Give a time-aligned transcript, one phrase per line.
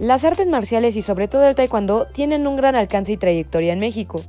[0.00, 3.78] Las artes marciales y sobre todo el taekwondo tienen un gran alcance y trayectoria en
[3.78, 4.22] México.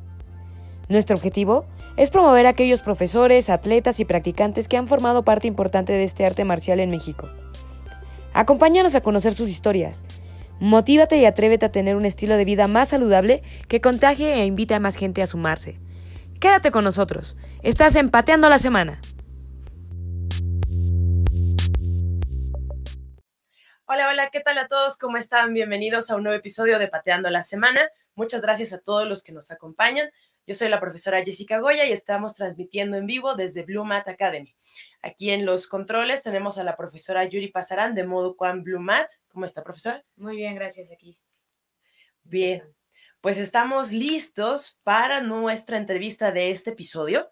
[0.89, 1.65] Nuestro objetivo
[1.97, 6.23] es promover a aquellos profesores, atletas y practicantes que han formado parte importante de este
[6.23, 7.27] arte marcial en México.
[8.33, 10.03] Acompáñanos a conocer sus historias.
[10.59, 14.75] Motívate y atrévete a tener un estilo de vida más saludable que contagie e invite
[14.75, 15.79] a más gente a sumarse.
[16.39, 17.37] Quédate con nosotros.
[17.63, 18.99] Estás empateando la semana.
[23.87, 24.97] Hola, hola, ¿qué tal a todos?
[24.97, 25.53] ¿Cómo están?
[25.53, 27.87] Bienvenidos a un nuevo episodio de Pateando la Semana.
[28.15, 30.09] Muchas gracias a todos los que nos acompañan.
[30.47, 34.55] Yo soy la profesora Jessica Goya y estamos transmitiendo en vivo desde Blue Mat Academy.
[35.03, 39.07] Aquí en los controles tenemos a la profesora Yuri Pasarán de Modo Quan Blue Mat.
[39.27, 40.03] ¿Cómo está, profesora?
[40.15, 41.19] Muy bien, gracias aquí.
[42.23, 42.63] Bien,
[43.21, 47.31] pues estamos listos para nuestra entrevista de este episodio.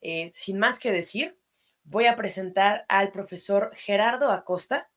[0.00, 1.36] Eh, sin más que decir,
[1.82, 4.89] voy a presentar al profesor Gerardo Acosta.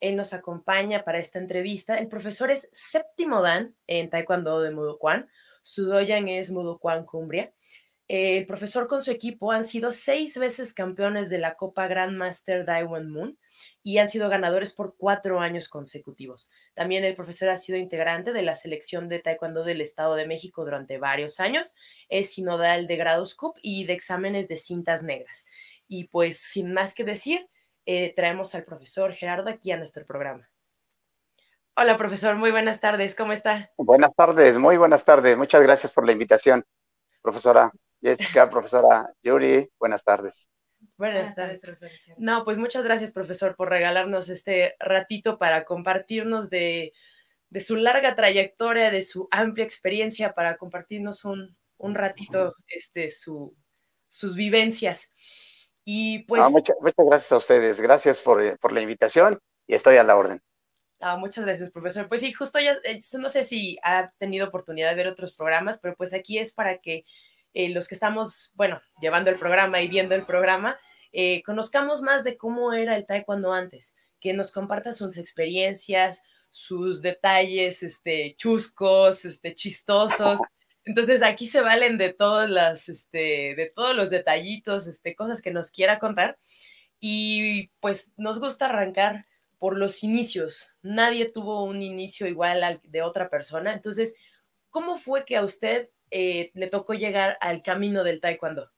[0.00, 1.98] Él nos acompaña para esta entrevista.
[1.98, 5.28] El profesor es séptimo dan en Taekwondo de Mudokwon.
[5.62, 7.52] Su doyan es Mudokwon Cumbria.
[8.12, 13.08] El profesor con su equipo han sido seis veces campeones de la Copa Grandmaster Daiwan
[13.08, 13.38] Moon
[13.84, 16.50] y han sido ganadores por cuatro años consecutivos.
[16.74, 20.64] También el profesor ha sido integrante de la selección de Taekwondo del Estado de México
[20.64, 21.76] durante varios años.
[22.08, 25.46] Es sinodal de grados CUP y de exámenes de cintas negras.
[25.86, 27.48] Y pues, sin más que decir,
[27.86, 30.48] eh, traemos al profesor Gerardo aquí a nuestro programa.
[31.76, 33.70] Hola, profesor, muy buenas tardes, ¿cómo está?
[33.76, 36.64] Buenas tardes, muy buenas tardes, muchas gracias por la invitación,
[37.22, 40.48] profesora Jessica, profesora Yuri, buenas tardes.
[40.96, 41.90] Buenas, tardes, profesor.
[42.18, 46.92] No, pues muchas gracias, profesor, por regalarnos este ratito para compartirnos de,
[47.58, 53.54] su larga trayectoria, de su amplia experiencia, para compartirnos un, ratito este, su,
[54.08, 55.12] sus vivencias.
[55.84, 56.42] Y pues...
[56.50, 60.42] muchas, gracias a ustedes, gracias por, por, la invitación y estoy a la orden.
[61.00, 62.08] Ah, muchas gracias, profesor.
[62.08, 65.78] Pues sí, justo ya, eh, no sé si ha tenido oportunidad de ver otros programas,
[65.78, 67.04] pero pues aquí es para que
[67.54, 70.78] eh, los que estamos, bueno, llevando el programa y viendo el programa,
[71.12, 77.00] eh, conozcamos más de cómo era el taekwondo antes, que nos comparta sus experiencias, sus
[77.00, 80.40] detalles, este, chuscos, este, chistosos,
[80.84, 85.50] entonces aquí se valen de todas las, este, de todos los detallitos, este, cosas que
[85.50, 86.38] nos quiera contar.
[86.98, 89.24] Y pues nos gusta arrancar
[89.58, 90.76] por los inicios.
[90.82, 93.72] Nadie tuvo un inicio igual al de otra persona.
[93.72, 94.16] Entonces,
[94.70, 98.70] ¿cómo fue que a usted eh, le tocó llegar al camino del taekwondo?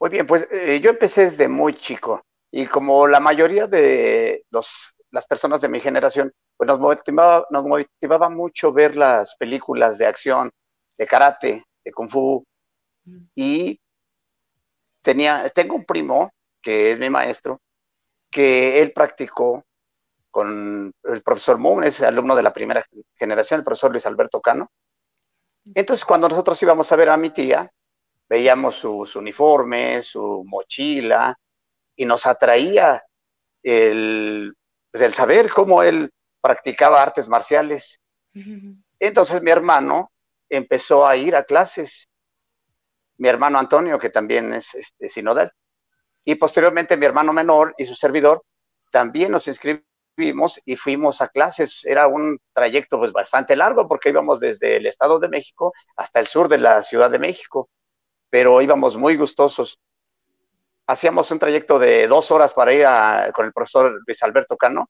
[0.00, 4.94] Muy bien, pues eh, yo empecé desde muy chico y como la mayoría de los,
[5.14, 10.06] las personas de mi generación, pues nos motivaba, nos motivaba mucho ver las películas de
[10.06, 10.50] acción,
[10.98, 12.44] de karate, de kung fu.
[13.36, 13.80] Y
[15.02, 17.60] tenía, tengo un primo, que es mi maestro,
[18.28, 19.64] que él practicó
[20.32, 24.68] con el profesor Moon, es alumno de la primera generación, el profesor Luis Alberto Cano.
[25.76, 27.70] Entonces, cuando nosotros íbamos a ver a mi tía,
[28.28, 31.38] veíamos sus uniformes, su mochila,
[31.94, 33.04] y nos atraía
[33.62, 34.56] el,
[34.94, 38.00] pues, el saber cómo él practicaba artes marciales.
[39.00, 40.12] Entonces mi hermano
[40.48, 42.08] empezó a ir a clases,
[43.16, 45.50] mi hermano Antonio, que también es este, sinodal,
[46.24, 48.44] y posteriormente mi hermano menor y su servidor
[48.92, 51.84] también nos inscribimos y fuimos a clases.
[51.84, 56.28] Era un trayecto pues bastante largo porque íbamos desde el Estado de México hasta el
[56.28, 57.68] sur de la Ciudad de México,
[58.30, 59.76] pero íbamos muy gustosos.
[60.86, 64.88] Hacíamos un trayecto de dos horas para ir con el profesor Luis Alberto Cano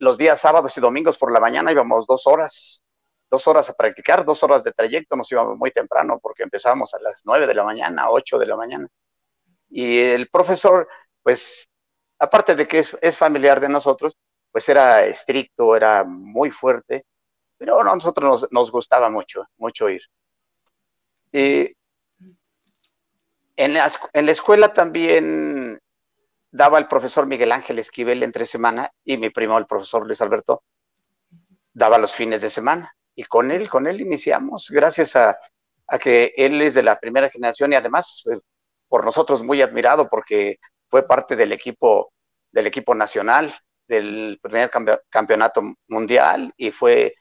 [0.00, 2.82] los días sábados y domingos por la mañana íbamos dos horas,
[3.30, 7.00] dos horas a practicar, dos horas de trayecto, nos íbamos muy temprano porque empezábamos a
[7.00, 8.88] las nueve de la mañana, ocho de la mañana.
[9.68, 10.88] Y el profesor,
[11.22, 11.68] pues,
[12.18, 14.16] aparte de que es, familiar de nosotros,
[14.50, 17.04] pues era estricto, era muy fuerte,
[17.58, 20.02] pero a nosotros nos, gustaba mucho, mucho ir.
[21.30, 21.72] Y
[23.56, 25.80] en la escuela también
[26.50, 30.62] daba el profesor Miguel Ángel Esquivel entre semana y mi primo, el profesor Luis Alberto,
[31.72, 32.94] daba los fines de semana.
[33.14, 35.38] Y con él, con él iniciamos, gracias a,
[36.00, 38.38] que él es de la primera generación y además eh,
[38.88, 42.12] por nosotros muy admirado porque fue parte del equipo,
[42.52, 43.52] del equipo nacional,
[43.88, 44.70] del primer
[45.10, 47.16] campeonato mundial y fue,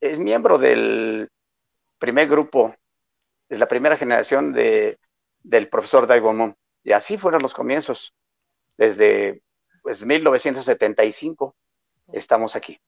[0.00, 1.28] es miembro del
[1.98, 2.74] primer grupo,
[3.48, 4.98] de la primera generación de,
[5.42, 6.56] del profesor Daigo Moon.
[6.82, 8.14] Y así fueron los comienzos
[8.76, 9.42] desde
[9.82, 11.54] pues, 1975
[12.12, 12.80] estamos aquí.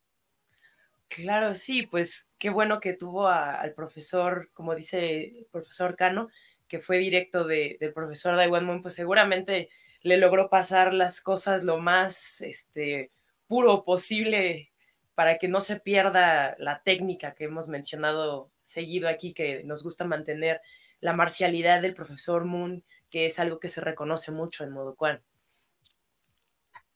[1.07, 6.29] Claro, sí, pues qué bueno que tuvo al profesor, como dice el profesor Cano,
[6.67, 9.69] que fue directo del profesor Daiwan pues seguramente
[10.01, 13.11] le logró pasar las cosas lo más este,
[13.47, 14.71] puro posible
[15.13, 20.05] para que no se pierda la técnica que hemos mencionado seguido aquí, que nos gusta
[20.05, 20.61] mantener
[21.03, 25.21] la marcialidad del profesor Moon, que es algo que se reconoce mucho en Modo Cuan.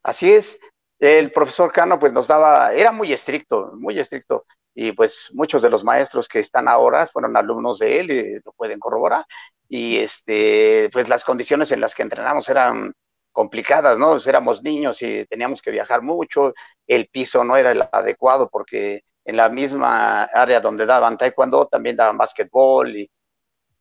[0.01, 0.57] Así es,
[0.97, 5.69] el profesor Cano pues nos daba, era muy estricto, muy estricto, y pues muchos de
[5.69, 9.25] los maestros que están ahora fueron alumnos de él y lo pueden corroborar,
[9.67, 12.93] y este, pues las condiciones en las que entrenamos eran
[13.33, 14.11] complicadas, ¿no?
[14.11, 16.53] Pues, éramos niños y teníamos que viajar mucho,
[16.87, 21.97] el piso no era el adecuado porque en la misma área donde daban taekwondo también
[21.97, 23.11] daban básquetbol y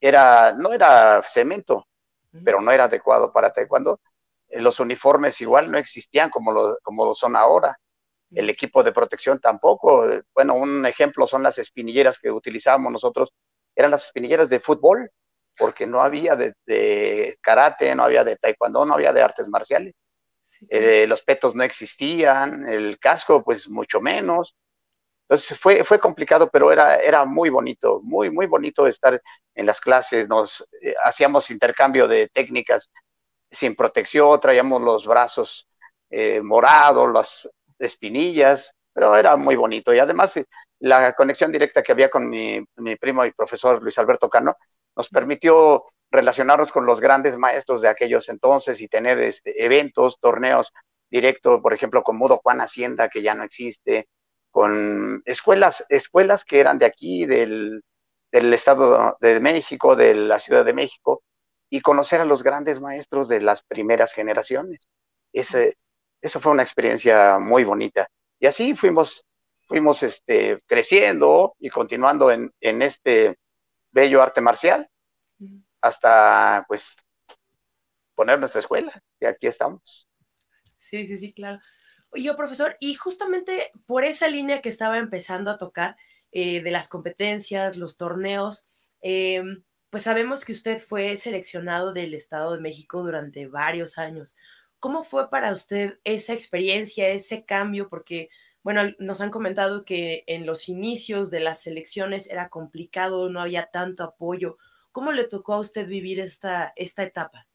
[0.01, 1.87] era, no era cemento,
[2.45, 4.01] pero no era adecuado para taekwondo.
[4.49, 7.77] Eh, los uniformes igual no existían como lo, como lo son ahora.
[8.31, 10.07] El equipo de protección tampoco.
[10.35, 13.33] Bueno, un ejemplo son las espinilleras que utilizábamos nosotros.
[13.75, 15.11] Eran las espinilleras de fútbol,
[15.57, 19.95] porque no había de, karate, no había de taekwondo, no había de artes marciales.
[20.69, 24.55] Eh, los petos no existían, el casco pues mucho menos.
[25.29, 29.21] Entonces fue, fue complicado, pero era, era muy bonito, muy, muy bonito estar
[29.55, 30.29] en las clases.
[30.29, 32.91] Nos eh, hacíamos intercambio de técnicas
[33.51, 35.67] sin protección, traíamos los brazos
[36.11, 39.93] eh, morados, las espinillas, pero era muy bonito.
[39.93, 40.41] Y además
[40.79, 44.57] la conexión directa que había con mi, mi primo y profesor Luis Alberto Cano,
[44.95, 50.73] nos permitió relacionarnos con los grandes maestros de aquellos entonces y tener este, eventos, torneos
[51.11, 54.09] directos, por ejemplo, con Mudo Juan Hacienda, que ya no existe,
[54.57, 57.83] con escuelas, escuelas que eran de aquí, del,
[58.33, 61.23] Estado de México, de la Ciudad de México,
[61.69, 64.89] y conocer a los grandes maestros de las primeras generaciones.
[65.31, 65.77] Ese,
[66.23, 68.09] eso fue una experiencia muy bonita.
[68.41, 69.27] Y así fuimos,
[69.69, 73.37] fuimos este, creciendo y continuando en, en este
[73.91, 74.89] bello arte marcial,
[75.83, 76.97] hasta pues
[78.15, 80.09] poner nuestra escuela, y aquí estamos.
[80.79, 81.61] Sí, sí, sí, claro.
[82.17, 85.99] Oye, profesor, y justamente por esa línea que estaba empezando a tocar
[86.33, 88.67] eh, de las competencias, los torneos,
[89.03, 89.43] eh,
[89.91, 94.35] pues sabemos que usted fue seleccionado del Estado de México durante varios años.
[94.81, 97.91] ¿Cómo fue para usted esa experiencia, ese cambio?
[97.91, 98.31] Porque
[98.63, 103.67] bueno, nos han comentado que en los inicios de las elecciones era complicado, no había
[103.67, 104.57] tanto apoyo.
[104.91, 107.47] ¿Cómo le tocó a usted vivir esta, esta etapa?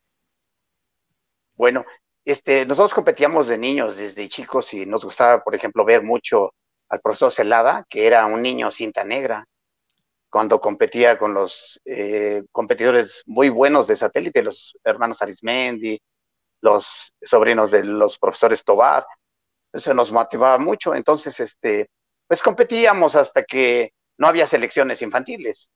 [1.55, 1.83] Bueno,
[2.25, 6.53] este, nosotros competíamos de niños desde chicos y nos gustaba, por ejemplo, ver mucho
[6.89, 9.45] al profesor Celada, que era un niño cinta negra,
[10.29, 16.00] cuando competía con los eh, competidores muy buenos de satélite, los hermanos Arismendi,
[16.62, 19.06] los sobrinos de los profesores Tobar
[19.73, 20.94] eso nos motivaba mucho.
[20.95, 21.89] Entonces, este,
[22.27, 25.69] pues competíamos hasta que no había selecciones infantiles.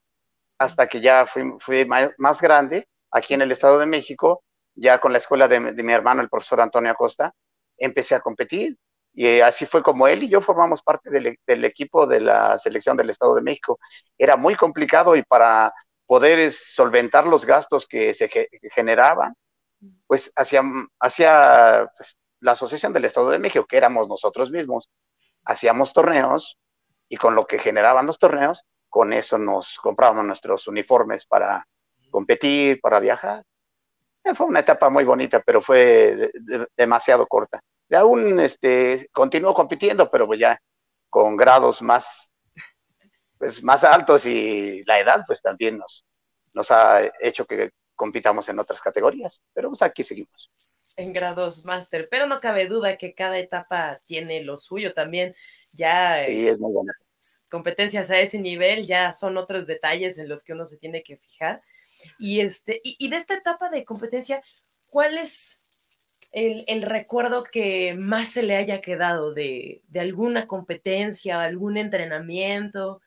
[0.57, 1.85] Hasta que ya fui,
[2.17, 4.43] más, grande, aquí en el Estado de México,
[4.75, 7.33] ya con la escuela de, mi hermano, el profesor Antonio Acosta,
[7.77, 8.77] empecé a competir.
[9.13, 13.09] Y así fue como él y yo formamos parte del, equipo de la selección del
[13.09, 13.79] Estado de México.
[14.17, 15.73] Era muy complicado y para
[16.05, 18.29] poder solventar los gastos que se
[18.73, 19.33] generaban,
[20.05, 20.63] pues hacía,
[20.99, 24.89] hacía pues, la Asociación del Estado de México, que éramos nosotros mismos,
[25.45, 26.57] hacíamos torneos
[27.07, 31.65] y con lo que generaban los torneos, con eso nos comprábamos nuestros uniformes para
[32.09, 33.43] competir, para viajar.
[34.25, 36.31] Eh, fue una etapa muy bonita, pero fue
[36.75, 37.61] demasiado corta.
[37.87, 40.59] De aún este, continuó compitiendo, pero pues ya
[41.09, 42.33] con grados más,
[43.37, 46.03] pues más altos y la edad pues también nos,
[46.53, 50.49] nos ha hecho que compitamos en otras categorías, pero pues aquí seguimos
[50.97, 55.35] en grados máster, pero no cabe duda que cada etapa tiene lo suyo también.
[55.71, 56.57] Ya es
[57.49, 61.17] competencias a ese nivel ya son otros detalles en los que uno se tiene que
[61.17, 61.61] fijar.
[62.19, 64.41] Y, este, y, de esta etapa de competencia,
[64.85, 65.59] ¿cuál es
[66.31, 73.01] el, recuerdo que más se le haya quedado de, alguna competencia, algún entrenamiento?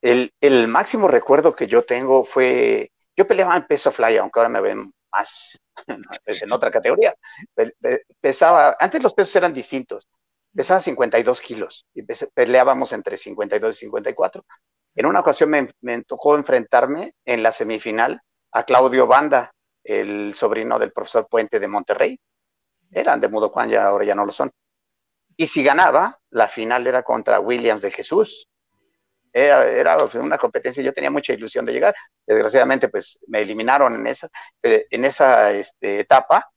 [0.00, 4.48] El, el, máximo recuerdo que yo tengo fue, yo peleaba en peso fly, aunque ahora
[4.48, 5.58] me ven más
[6.26, 7.14] en otra categoría.
[8.20, 10.08] Pesaba, antes los pesos eran distintos,
[10.54, 14.44] pesaba 52 kilos y peleábamos entre 52 y 54.
[14.94, 18.20] En una ocasión me, tocó enfrentarme en la semifinal
[18.52, 22.20] a Claudio Banda, el sobrino del profesor Puente de Monterrey.
[22.90, 24.50] Eran de Mudo Juan, ya ahora ya no lo son.
[25.36, 28.48] Y si ganaba, la final era contra Williams de Jesús,
[29.32, 31.94] era, una competencia, yo tenía mucha ilusión de llegar.
[32.26, 34.28] Desgraciadamente, pues me eliminaron en esa,
[34.62, 36.50] eh, en esa este, etapa,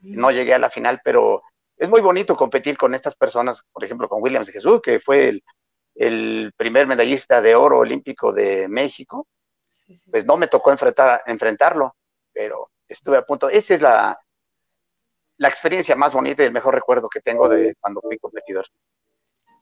[0.00, 1.42] no llegué a la final, pero
[1.76, 5.44] es muy bonito competir con estas personas, por ejemplo, con Williams Jesús, que fue el,
[5.94, 9.26] el primer medallista de oro olímpico de México.
[10.10, 11.96] Pues no me tocó enfrentar, enfrentarlo,
[12.32, 13.48] pero estuve a punto.
[13.48, 14.18] Esa es la,
[15.36, 18.66] la experiencia más bonita y el mejor recuerdo que tengo de cuando fui competidor.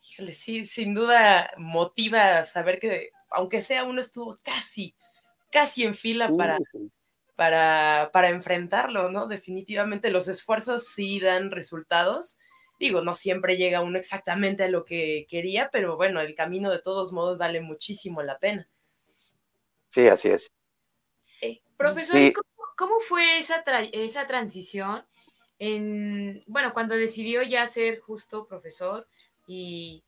[0.02, 4.94] Híjole, sí, sin duda motiva saber que, aunque sea uno estuvo casi,
[5.50, 6.58] casi en fila para,
[7.36, 9.26] para, para enfrentarlo, ¿no?
[9.26, 12.38] Definitivamente los esfuerzos sí dan resultados.
[12.80, 16.80] Digo, no siempre llega uno exactamente a lo que quería, pero bueno, el camino de
[16.80, 18.66] todos modos vale muchísimo la pena.
[19.90, 20.50] Sí, así es.
[21.42, 22.32] Eh, profesor,
[22.78, 25.04] ¿cómo, fue esa, esa transición
[25.58, 29.06] en, bueno, cuando decidió ya ser justo profesor
[29.46, 30.02] y,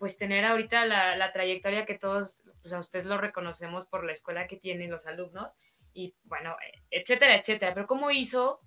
[0.00, 4.48] pues tener ahorita la, trayectoria que todos, pues a usted lo reconocemos por la escuela
[4.48, 5.54] que tienen los alumnos
[5.94, 6.56] y bueno,
[6.90, 7.74] etcétera, etcétera.
[7.74, 8.60] Pero ¿cómo hizo,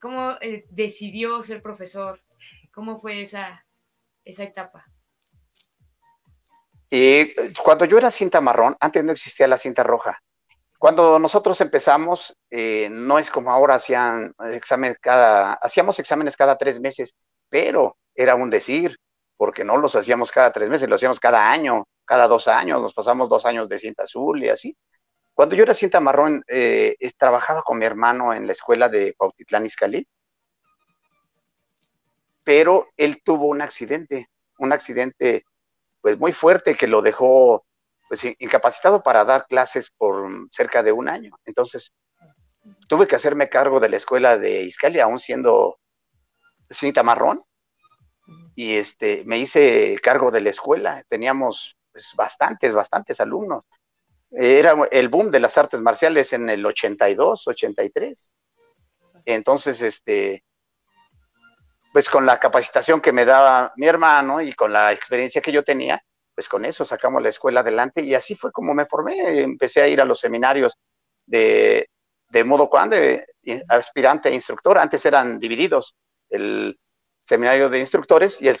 [0.00, 2.22] cómo eh, decidió ser profesor?
[2.80, 3.66] ¿Cómo fue esa,
[4.24, 4.86] esa etapa?
[6.88, 10.18] Y cuando yo era cinta marrón, antes no existía la cinta roja.
[10.78, 16.80] Cuando nosotros empezamos, eh, no es como ahora hacían exámenes cada, hacíamos exámenes cada tres
[16.80, 17.14] meses,
[17.50, 18.96] pero era un decir,
[19.36, 22.94] porque no los hacíamos cada tres meses, los hacíamos cada año, cada dos años, nos
[22.94, 24.74] pasamos dos años de cinta azul y así.
[25.34, 29.66] Cuando yo era cinta marrón, eh, trabajaba con mi hermano en la escuela de Cuautitlán
[29.66, 30.08] Izcalli,
[32.44, 34.28] pero él tuvo un accidente,
[34.58, 35.44] un accidente
[36.00, 37.64] pues muy fuerte que lo dejó
[38.08, 41.36] pues incapacitado para dar clases por cerca de un año.
[41.44, 41.92] Entonces,
[42.88, 45.78] tuve que hacerme cargo de la escuela de Izcali, aún siendo
[46.68, 47.44] cinta marrón,
[48.54, 51.04] y este, me hice cargo de la escuela.
[51.08, 53.64] Teníamos pues, bastantes, bastantes alumnos.
[54.30, 58.32] Era el boom de las artes marciales en el 82, 83.
[59.24, 60.44] Entonces, este,
[61.92, 65.64] pues con la capacitación que me daba mi hermano y con la experiencia que yo
[65.64, 66.02] tenía,
[66.34, 69.40] pues con eso sacamos la escuela adelante y así fue como me formé.
[69.40, 70.78] Empecé a ir a los seminarios
[71.26, 71.88] de,
[72.28, 73.26] de modo cuando de
[73.68, 74.78] aspirante e instructor.
[74.78, 75.96] Antes eran divididos,
[76.28, 76.78] el
[77.22, 78.58] seminario de instructores y el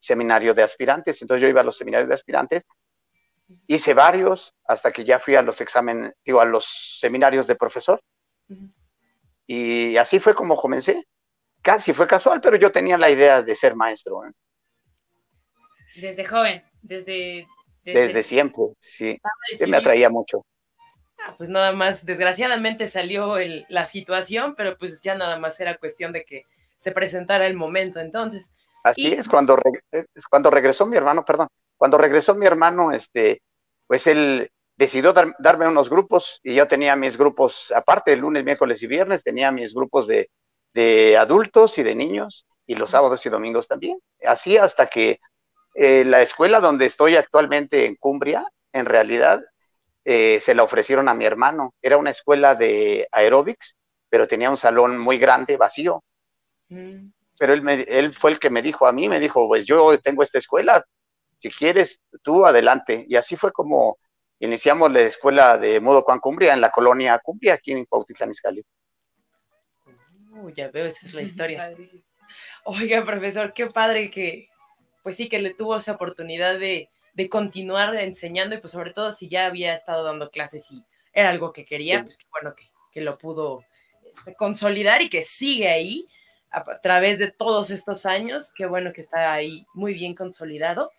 [0.00, 1.22] seminario de aspirantes.
[1.22, 2.64] Entonces yo iba a los seminarios de aspirantes,
[3.66, 8.02] hice varios hasta que ya fui a los exámenes, digo, a los seminarios de profesor.
[9.46, 11.04] Y así fue como comencé.
[11.62, 14.26] Casi fue casual, pero yo tenía la idea de ser maestro.
[14.26, 14.32] ¿eh?
[15.94, 16.62] Desde joven.
[16.82, 17.46] Desde,
[17.84, 19.20] desde, siempre, sí.
[19.58, 20.44] Que me atraía mucho.
[21.24, 23.36] Ah, pues nada más, desgraciadamente salió
[23.68, 26.46] la situación, pero pues ya nada más era cuestión de que
[26.78, 28.50] se presentara el momento entonces.
[28.82, 29.56] Así es, cuando,
[30.28, 33.40] cuando regresó mi hermano, perdón, cuando regresó mi hermano, este,
[33.86, 38.82] pues él decidió darme unos grupos y yo tenía mis grupos, aparte, el lunes, miércoles
[38.82, 40.28] y viernes, tenía mis grupos de,
[40.74, 43.98] de adultos y de niños y los sábados y domingos también.
[44.24, 45.20] Así hasta que
[45.74, 49.42] eh, la escuela donde estoy actualmente en Cumbria, en realidad,
[50.04, 51.74] eh, se la ofrecieron a mi hermano.
[51.80, 53.76] Era una escuela de aeróbics,
[54.08, 56.02] pero tenía un salón muy grande, vacío.
[56.68, 57.08] Mm.
[57.38, 60.22] Pero él, él fue el que me dijo a mí, me dijo, pues yo tengo
[60.22, 60.84] esta escuela,
[61.38, 63.04] si quieres, tú adelante.
[63.08, 63.98] Y así fue como
[64.38, 68.62] iniciamos la escuela de modo Juan Cumbria en la colonia Cumbria, aquí en Cuautitlán Izcalli.
[70.34, 71.74] Uh, ya veo, esa es la historia.
[72.64, 74.48] Oiga, profesor, qué padre que,
[75.02, 76.88] pues sí que le tuvo esa oportunidad de,
[77.30, 81.52] continuar enseñando y pues sobre todo si ya había estado dando clases y era algo
[81.52, 82.54] que quería, pues qué bueno
[82.90, 83.64] que, lo pudo
[84.10, 86.06] este, consolidar y que sigue ahí
[86.50, 90.90] a, través de todos estos años, qué bueno que está ahí muy bien consolidado.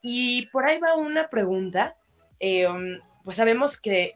[0.00, 1.96] Y por ahí va una pregunta,
[2.38, 4.14] em, pues sabemos que,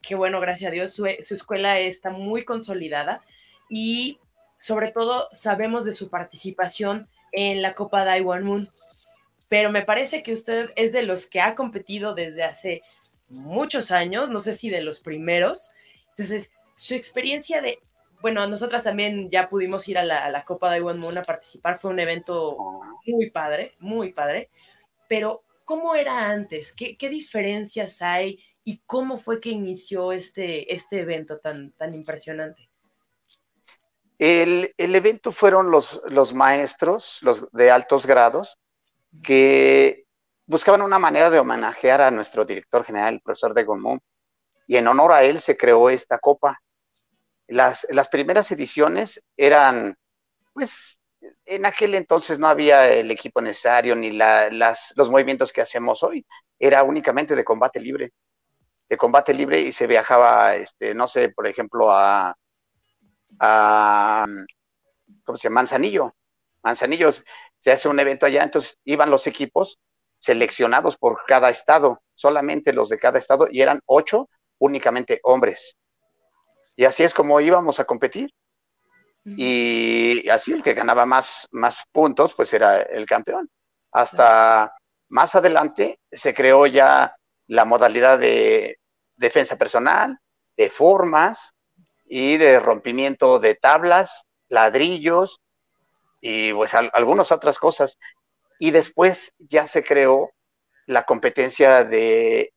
[0.00, 3.22] que, bueno, gracias a Dios, su, su escuela está muy consolidada
[3.68, 4.18] y
[4.58, 8.68] sobre todo sabemos de su participación en la Copa Daiwan Moon.
[9.48, 12.82] Pero me parece que usted es de los que ha competido desde hace
[13.28, 15.70] muchos años, no sé si de los primeros.
[16.10, 17.78] Entonces, su experiencia de,
[18.20, 22.00] bueno, nosotras también ya pudimos ir a la, Copa Daiwan Moon a participar, fue un
[22.00, 24.50] evento muy padre, muy padre.
[25.08, 26.72] Pero, ¿cómo era antes?
[26.72, 28.40] ¿Qué, diferencias hay?
[28.64, 32.67] ¿Y cómo fue que inició este, este evento tan, tan impresionante?
[34.18, 38.58] El, evento fueron los, los maestros, los de altos grados,
[39.22, 40.06] que
[40.46, 44.00] buscaban una manera de homenajear a nuestro director general, el profesor de Gomón,
[44.66, 46.60] y en honor a él se creó esta copa.
[47.46, 49.96] Las, las primeras ediciones eran,
[50.52, 50.98] pues,
[51.44, 56.26] en aquel entonces no había el equipo necesario ni las, los movimientos que hacemos hoy,
[56.58, 58.12] era únicamente de combate libre,
[58.88, 62.34] de combate libre y se viajaba, este, no sé, por ejemplo, a,
[63.40, 64.26] a,
[65.24, 65.60] ¿cómo se llama?
[65.60, 66.14] Manzanillo.
[66.62, 67.10] Manzanillo
[67.60, 69.78] se hace un evento allá, entonces iban los equipos
[70.18, 74.28] seleccionados por cada estado, solamente los de cada estado, y eran ocho
[74.58, 75.76] únicamente hombres.
[76.76, 78.32] Y así es como íbamos a competir.
[79.24, 83.50] y así el que ganaba más, más puntos, pues era el campeón.
[83.92, 84.72] Hasta
[85.08, 87.14] más adelante se creó ya
[87.46, 88.78] la modalidad de
[89.16, 90.18] defensa personal,
[90.56, 91.52] de formas
[92.08, 95.40] y de rompimiento de tablas, ladrillos
[96.20, 97.98] y pues algunas otras cosas.
[98.58, 100.30] Y después ya se creó
[100.86, 102.52] la competencia de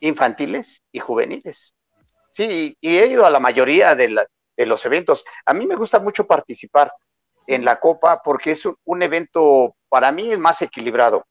[0.00, 1.74] infantiles y juveniles.
[2.32, 5.24] Sí, y he ido a la mayoría de, los eventos.
[5.44, 6.92] A mí me gusta mucho participar
[7.46, 11.26] en la Copa porque es un, evento para mí más equilibrado.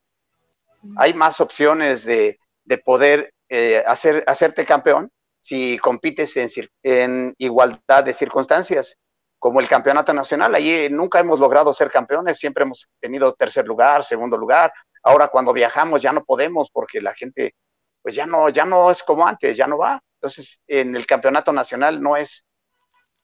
[0.96, 2.38] Hay más opciones de,
[2.84, 6.50] poder eh, hacer, hacerte campeón si compites en,
[6.82, 8.96] en, igualdad de circunstancias,
[9.38, 10.54] como el campeonato nacional.
[10.54, 14.72] Allí nunca hemos logrado ser campeones, siempre hemos tenido tercer lugar, segundo lugar.
[15.02, 17.54] Ahora cuando viajamos ya no podemos porque la gente
[18.02, 20.02] pues ya no, ya no es como antes, ya no va.
[20.20, 22.44] Entonces, en el campeonato nacional no es,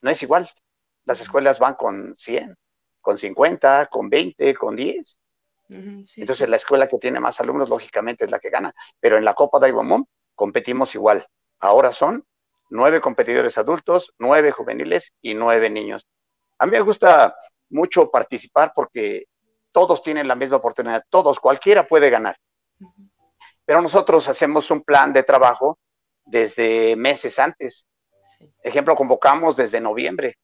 [0.00, 0.50] no es igual.
[1.04, 2.56] Las escuelas van con 100,
[3.00, 5.18] con 50, con 20, con 10.
[5.68, 8.72] Entonces, la escuela que tiene más alumnos, lógicamente, es la que gana.
[9.00, 11.26] Pero en la Copa de Ibomón competimos igual.
[11.60, 12.24] Ahora son
[12.70, 16.06] nueve competidores adultos, nueve juveniles y nueve niños.
[16.58, 17.34] A mí me gusta
[17.70, 19.26] mucho participar porque
[19.72, 22.36] todos tienen la misma oportunidad, todos, cualquiera puede ganar.
[23.64, 25.78] Pero nosotros hacemos un plan de trabajo
[26.24, 27.86] desde meses antes.
[28.62, 30.38] Ejemplo, convocamos desde noviembre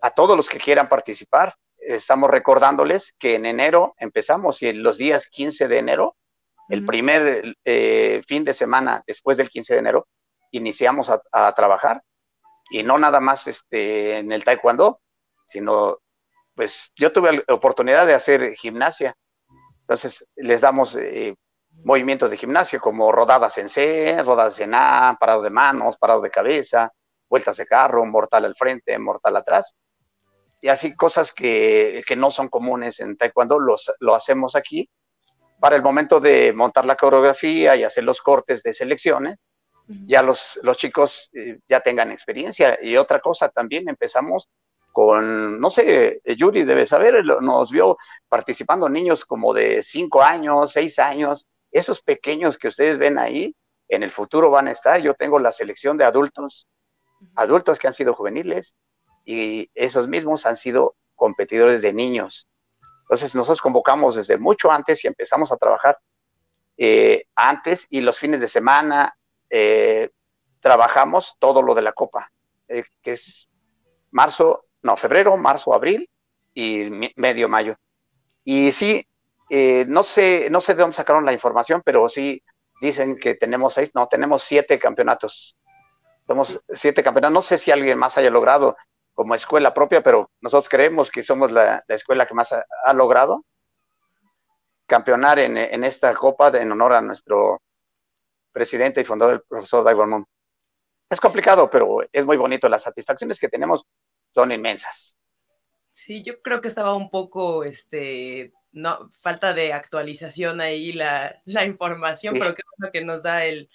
[0.00, 1.54] a todos los que quieran participar.
[1.78, 6.16] Estamos recordándoles que en enero empezamos y en los días 15 de enero,
[6.68, 10.08] el primer eh, fin de semana después del 15 de enero,
[10.50, 12.02] iniciamos a, trabajar.
[12.70, 15.00] Y no nada más este, en el taekwondo,
[15.48, 15.98] sino,
[16.54, 19.16] pues yo tuve la oportunidad de hacer gimnasia.
[19.80, 21.34] Entonces les damos eh,
[21.84, 26.30] movimientos de gimnasio como rodadas en C, rodadas en A, parado de manos, parado de
[26.30, 26.92] cabeza,
[27.30, 29.74] vueltas de carro, mortal al frente, mortal atrás.
[30.60, 34.90] Y así cosas que, no son comunes en taekwondo, los, lo hacemos aquí
[35.60, 39.38] para el momento de montar la coreografía y hacer los cortes de selecciones.
[40.06, 42.78] Ya los, los chicos eh, ya tengan experiencia.
[42.82, 44.48] Y otra cosa también, empezamos
[44.92, 47.96] con, no sé, Yuri debe saber, nos vio
[48.28, 53.54] participando niños como de 5 años, 6 años, esos pequeños que ustedes ven ahí,
[53.88, 55.00] en el futuro van a estar.
[55.00, 56.66] Yo tengo la selección de adultos,
[57.34, 58.74] adultos que han sido juveniles
[59.24, 62.46] y esos mismos han sido competidores de niños.
[63.08, 65.98] Entonces nosotros convocamos desde mucho antes y empezamos a trabajar
[66.76, 69.16] eh, antes y los fines de semana
[69.48, 70.10] eh,
[70.60, 72.30] trabajamos todo lo de la copa,
[72.68, 73.48] eh, que es
[74.10, 76.06] marzo, no, febrero, marzo, abril
[76.52, 77.76] y medio mayo.
[78.44, 79.06] Y sí,
[79.50, 82.42] no, sé, no sé de dónde sacaron la información, pero sí
[82.82, 85.56] dicen que tenemos seis, no, tenemos siete campeonatos.
[86.26, 87.34] Somos siete campeonatos.
[87.34, 88.76] No sé si alguien más haya logrado
[89.18, 93.44] como escuela propia, pero nosotros creemos que somos la, escuela que más ha, logrado
[94.86, 97.60] campeonar en, esta copa en honor a nuestro
[98.52, 100.24] presidente y fundador, el profesor Daigon
[101.10, 102.68] Es complicado, pero es muy bonito.
[102.68, 103.84] Las satisfacciones que tenemos
[104.32, 105.16] son inmensas.
[105.90, 112.36] Sí, yo creo que estaba un poco este, no, falta de actualización ahí la, información,
[112.38, 113.68] pero qué bueno que nos da el,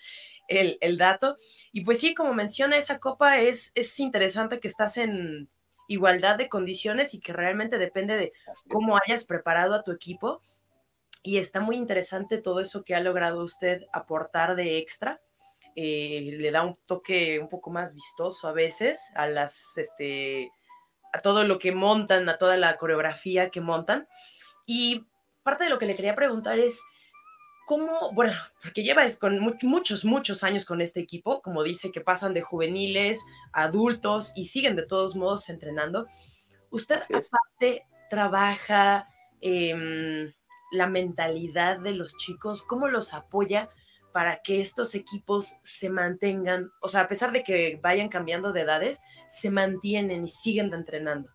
[0.97, 1.35] dato.
[1.71, 5.49] Y pues sí, como menciona, esa copa es, es interesante que estás en
[5.87, 8.33] igualdad de condiciones y que realmente depende de
[8.69, 10.41] cómo hayas preparado a tu equipo.
[11.23, 15.21] Y está muy interesante todo eso que ha logrado usted aportar de extra.
[15.75, 20.51] Eh, le da un toque un poco más vistoso a veces a las, este,
[21.13, 24.07] a todo lo que montan, a toda la coreografía que montan.
[24.65, 25.07] Y
[25.43, 26.81] parte de lo que le quería preguntar es,
[27.65, 32.33] ¿cómo, bueno, porque lleva con muchos, muchos años con este equipo, como dice, que pasan
[32.33, 36.07] de juveniles a adultos y siguen de todos modos entrenando.
[36.69, 39.07] ¿Usted aparte trabaja
[39.41, 40.33] em,
[40.71, 42.63] la mentalidad de los chicos?
[42.63, 43.69] ¿Cómo los apoya
[44.11, 48.61] para que estos equipos se mantengan, o sea, a pesar de que vayan cambiando de
[48.61, 51.29] edades, se mantienen y siguen entrenando?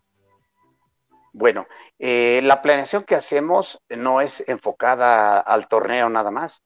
[1.39, 1.67] Bueno,
[1.99, 6.63] eh, la planeación que hacemos no es enfocada al torneo nada más.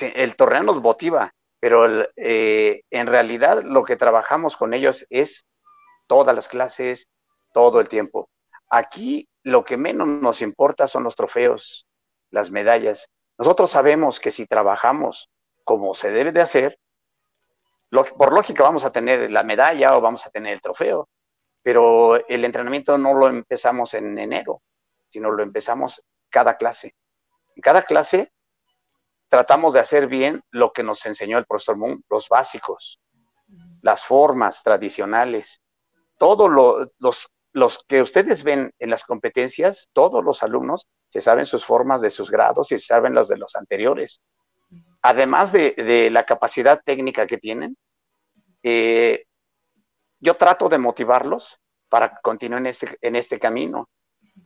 [0.00, 5.46] el torneo nos motiva, pero eh, en realidad lo que trabajamos con ellos es
[6.06, 7.08] todas las clases,
[7.54, 8.28] todo el tiempo.
[8.68, 11.86] Aquí lo que menos nos importa son los trofeos,
[12.30, 13.08] las medallas.
[13.38, 15.30] Nosotros sabemos que si trabajamos
[15.64, 16.78] como se debe de hacer,
[17.90, 21.08] por lógica vamos a tener la medalla o vamos a tener el trofeo,
[21.62, 24.62] pero el entrenamiento no lo empezamos en enero,
[25.08, 26.94] sino lo empezamos cada clase.
[27.56, 28.32] En cada clase
[29.28, 33.00] tratamos de hacer bien lo que nos enseñó el profesor Moon, los básicos,
[33.82, 35.60] las formas tradicionales,
[36.16, 36.50] todos
[36.98, 42.00] los, los que ustedes ven en las competencias, todos los alumnos se saben sus formas
[42.00, 44.20] de sus grados y se saben los de los anteriores.
[45.02, 47.76] Además de, la capacidad técnica que tienen,
[48.62, 49.24] eh,
[50.20, 53.88] yo trato de motivarlos para que continúen este, en este camino.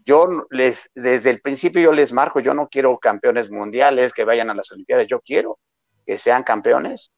[0.05, 4.51] Yo les, desde el principio yo les marco, yo no quiero campeones mundiales que vayan
[4.51, 5.59] a las Olimpiadas, yo quiero
[6.07, 7.13] que sean campeones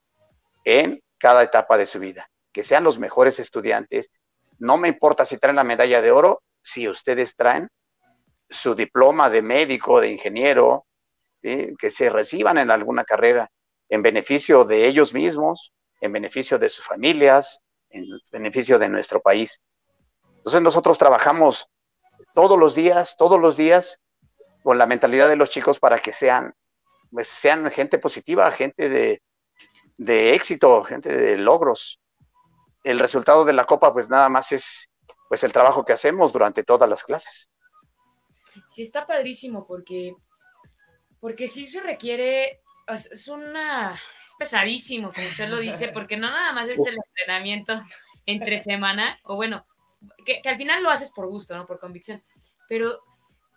[0.64, 4.10] en cada etapa de su vida, que sean los mejores estudiantes.
[4.58, 7.68] No me importa si traen la medalla de oro, si ustedes traen
[8.48, 10.86] su diploma de médico, de ingeniero,
[11.42, 13.50] que se reciban en alguna carrera
[13.90, 17.60] en beneficio de ellos mismos, en beneficio de sus familias,
[17.94, 19.60] en beneficio de nuestro país.
[20.36, 21.68] Entonces nosotros trabajamos
[22.34, 24.00] todos los días, todos los días,
[24.62, 26.54] con la mentalidad de los chicos para que sean,
[27.10, 29.22] pues, sean gente positiva, gente de,
[29.96, 32.00] de éxito, gente de logros.
[32.82, 34.90] El resultado de la copa, pues nada más es
[35.28, 37.50] pues el trabajo que hacemos durante todas las clases.
[38.68, 40.14] Sí, está padrísimo porque,
[41.20, 46.52] porque sí se requiere, es una, es pesadísimo, como usted lo dice, porque no nada
[46.52, 47.74] más es el entrenamiento
[48.26, 49.66] entre semana, o bueno,
[50.24, 51.66] que, al final lo haces por gusto, ¿no?
[51.66, 52.22] Por convicción,
[52.68, 53.00] pero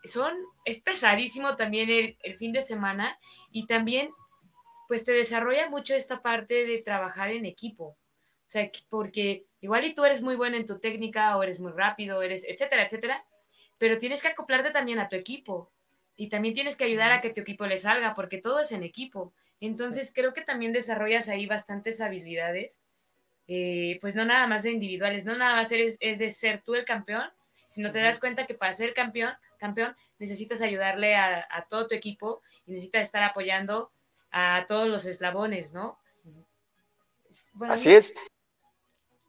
[0.04, 0.34] son,
[0.66, 3.20] es pesadísimo también el, el fin de semana
[3.52, 4.12] y también
[4.88, 7.86] pues te desarrolla mucho esta parte de trabajar en equipo.
[7.86, 11.74] O sea, porque igual y tú eres muy bueno en tu técnica o eres muy
[11.74, 13.26] rápido, eres, etcétera, etcétera,
[13.78, 15.74] pero tienes que acoplarte también a tu equipo
[16.18, 18.84] y también tienes que ayudar a que tu equipo le salga, porque todo es en
[18.84, 19.32] equipo.
[19.62, 22.82] Entonces creo que también desarrollas ahí bastantes habilidades,
[23.48, 26.74] eh, pues no nada más de individuales, no nada más es, es de ser tú
[26.74, 27.30] el campeón,
[27.68, 31.96] sino te das cuenta que para ser campeón, campeón necesitas ayudarle a, a todo tu
[31.96, 33.92] equipo y necesitas estar apoyando
[34.32, 36.00] a todos los eslabones, ¿no?
[37.70, 38.14] Así es.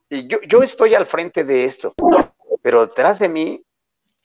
[0.08, 1.92] Y yo, yo estoy al frente de esto,
[2.62, 3.62] pero detrás de mí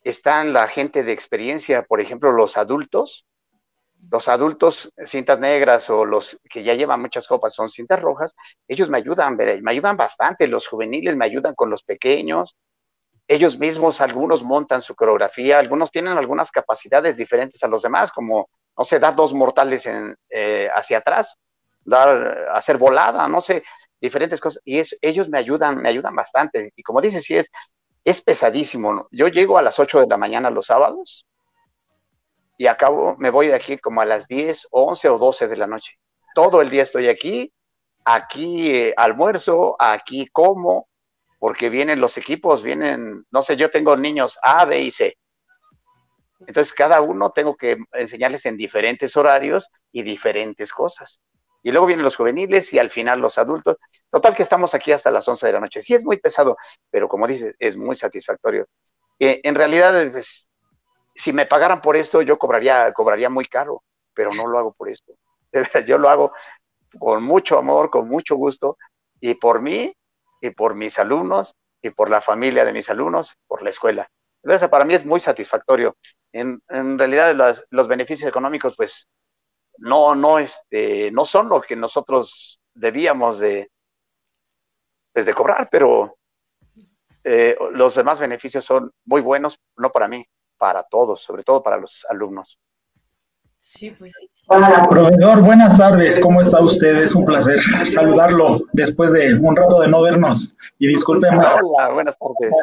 [0.03, 3.25] están la gente de experiencia, por ejemplo, los adultos,
[4.09, 8.35] los adultos cintas negras o los que ya llevan muchas copas son cintas rojas,
[8.67, 12.55] ellos me ayudan, me ayudan bastante, los juveniles me ayudan con los pequeños,
[13.27, 18.49] ellos mismos algunos montan su coreografía, algunos tienen algunas capacidades diferentes a los demás, como
[18.77, 21.37] no sé, dar dos mortales en, eh, hacia atrás,
[21.81, 23.63] dar, hacer volada, no sé,
[24.01, 24.61] diferentes cosas.
[24.65, 26.71] Y ellos me ayudan, me ayudan bastante.
[26.75, 27.49] Y como dices, sí es,
[28.03, 29.07] es pesadísimo.
[29.11, 31.27] Yo llego a las 8 de la mañana los sábados
[32.57, 35.67] y acabo, me voy de aquí como a las 10, 11 o 12 de la
[35.67, 35.97] noche.
[36.35, 37.53] Todo el día estoy aquí,
[38.05, 40.87] aquí eh, almuerzo, aquí como,
[41.39, 45.17] porque vienen los equipos, vienen, no sé, yo tengo niños A, B y C.
[46.47, 51.21] Entonces, cada uno tengo que enseñarles en diferentes horarios y diferentes cosas.
[51.63, 53.77] Y luego vienen los juveniles y al final los adultos.
[54.11, 55.81] Total que estamos aquí hasta las 11 de la noche.
[55.81, 56.57] Sí es muy pesado,
[56.91, 58.67] pero como dices, es muy satisfactorio.
[59.17, 60.49] Eh, en realidad, pues,
[61.15, 63.81] si me pagaran por esto, yo cobraría, cobraría muy caro,
[64.13, 65.13] pero no lo hago por esto.
[65.87, 66.33] Yo lo hago
[66.99, 68.77] con mucho amor, con mucho gusto,
[69.19, 69.95] y por mí,
[70.41, 74.09] y por mis alumnos, y por la familia de mis alumnos, por la escuela.
[74.43, 75.95] Entonces, para mí es muy satisfactorio
[76.33, 79.07] en, realidad los beneficios económicos, pues,
[79.77, 83.69] no, no, este, no son lo que nosotros debíamos de,
[85.11, 86.17] pues, de cobrar, pero
[87.23, 90.25] eh, los demás beneficios son muy buenos, no para mí,
[90.57, 92.59] para todos, sobre todo para los alumnos.
[93.65, 94.29] Sí, pues sí.
[94.89, 96.97] Profesor, buenas tardes, ¿cómo está usted?
[96.97, 101.37] Es un placer saludarlo después de un rato de no vernos y discúlpeme.
[101.37, 102.53] Hola, buenas tardes.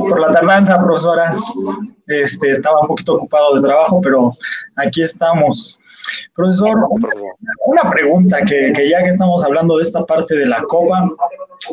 [0.00, 1.40] Por la tardanza, profesoras.
[2.08, 4.32] Este, estaba un poquito ocupado de trabajo, pero
[4.74, 5.80] aquí estamos.
[6.34, 6.76] Profesor,
[7.66, 11.10] una pregunta que, que, ya que estamos hablando de esta parte de la copa,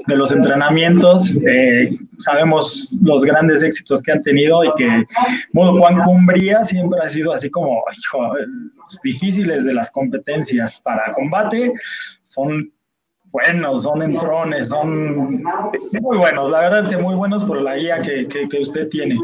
[0.08, 5.06] de los entrenamientos, eh, sabemos los grandes éxitos que han tenido y que
[5.54, 11.12] modo Juan Cumbría siempre ha sido así como hijo, los difíciles de las competencias para
[11.12, 11.74] combate,
[12.24, 12.72] son
[13.36, 15.44] buenos, son entrones, son
[16.02, 19.18] muy buenos, la verdad que muy buenos por la guía que, que, usted tiene.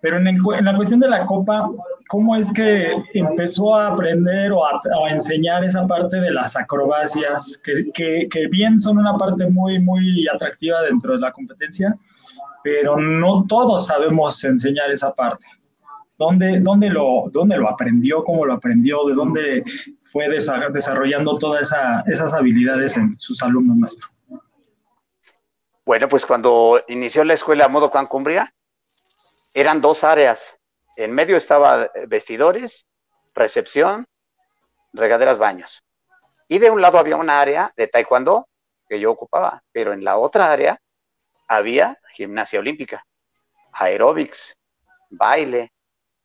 [0.00, 1.68] Pero en, en, la cuestión de la copa,
[2.08, 4.80] ¿cómo es que empezó a aprender o a,
[5.10, 10.80] enseñar esa parte de las acrobacias, que, que, bien son una parte muy, muy atractiva
[10.82, 11.94] dentro de la competencia,
[12.62, 15.44] pero no todos sabemos enseñar esa parte?
[16.16, 18.22] ¿Dónde, dónde, lo, ¿Dónde lo aprendió?
[18.22, 19.04] ¿Cómo lo aprendió?
[19.04, 19.64] ¿De dónde
[20.00, 21.74] fue desarrollando todas
[22.06, 24.10] esas habilidades en sus alumnos nuestros?
[25.84, 28.54] Bueno, pues cuando inició la escuela Modo Juan Cumbria,
[29.52, 30.56] eran dos áreas.
[30.96, 32.86] En medio estaba vestidores,
[33.34, 34.06] recepción,
[34.92, 35.82] regaderas, baños.
[36.48, 38.48] Y de un lado había una área de taekwondo
[38.88, 40.80] que yo ocupaba, pero en la otra área
[41.48, 43.04] había gimnasia olímpica,
[43.72, 44.56] aeróbics,
[45.10, 45.73] baile,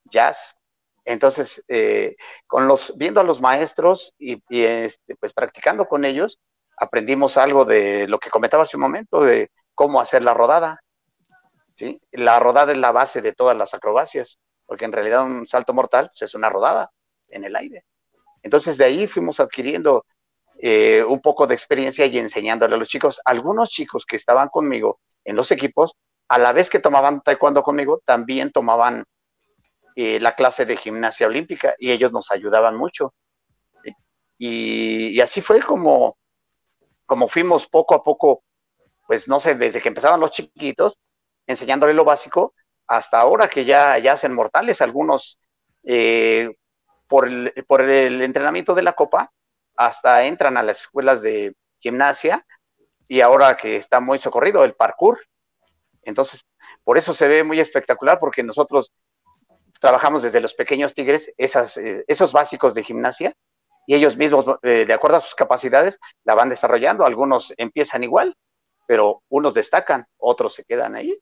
[0.10, 0.56] jazz.
[1.06, 6.39] Entonces, eh, con los, viendo a los maestros y, este, pues practicando con ellos,
[6.78, 10.82] aprendimos algo de lo que comentaba hace un momento, de cómo hacer la rodada.
[11.76, 12.00] ¿sí?
[12.12, 16.10] La rodada es la base de todas las acrobacias, porque en realidad un salto mortal
[16.12, 16.91] pues, es una rodada
[17.30, 17.86] en el aire.
[18.43, 20.06] Entonces de ahí fuimos adquiriendo
[20.62, 23.22] eh, un poco de experiencia y enseñándole a los chicos.
[23.26, 25.95] Algunos chicos que estaban conmigo en los equipos,
[26.28, 29.06] a la vez que tomaban taekwondo conmigo, también tomaban
[29.95, 33.13] eh, la clase de gimnasia olímpica y ellos nos ayudaban mucho.
[34.38, 36.17] Y, así fue como,
[37.06, 38.43] como fuimos poco a poco,
[39.06, 40.97] pues no sé, desde que empezaban los chiquitos,
[41.45, 42.54] enseñándole lo básico,
[42.88, 45.39] hasta ahora que ya, ya hacen mortales, algunos
[45.84, 46.56] eh,
[47.08, 49.32] por, el, por el entrenamiento de la copa,
[49.75, 52.45] hasta entran a las escuelas de gimnasia
[53.08, 55.19] y ahora que está muy socorrido el parkour.
[56.04, 56.45] Entonces,
[56.84, 58.93] por eso se ve muy espectacular porque nosotros
[59.80, 63.34] trabajamos desde los pequeños tigres eh, esos básicos de gimnasia
[63.88, 67.06] y ellos mismos, eh, de acuerdo a sus capacidades, la van desarrollando.
[67.06, 68.36] Algunos empiezan igual,
[68.86, 71.18] pero unos destacan, otros se quedan ahí.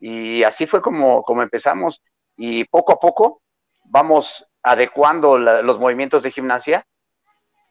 [0.00, 2.02] Y así fue como, empezamos
[2.36, 3.42] y poco a poco
[3.84, 6.84] vamos adecuando los movimientos de gimnasia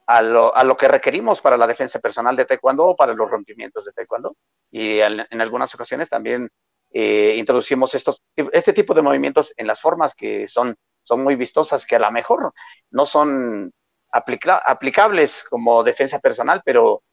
[0.07, 3.91] a lo, que requerimos para la defensa personal de taekwondo o para los rompimientos de
[3.91, 4.37] taekwondo.
[4.71, 6.49] Y en, algunas ocasiones también
[6.91, 11.85] eh, introducimos estos, este tipo de movimientos en las formas que son, son muy vistosas,
[11.85, 12.53] que a lo mejor
[12.91, 13.71] no son
[14.11, 17.03] aplicables como defensa personal, pero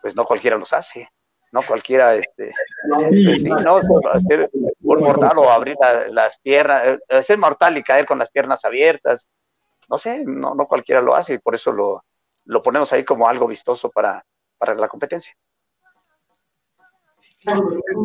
[0.00, 1.08] pues no cualquiera los hace.
[1.52, 2.54] No cualquiera, este,
[2.88, 3.78] pues no,
[4.10, 5.76] hacer un mortal o abrir
[6.08, 9.28] las piernas, eh, ser mortal y caer con las piernas abiertas,
[9.90, 12.04] no sé, no, no cualquiera lo hace y por eso lo,
[12.46, 14.24] lo ponemos ahí como algo vistoso para,
[14.56, 15.34] para la competencia.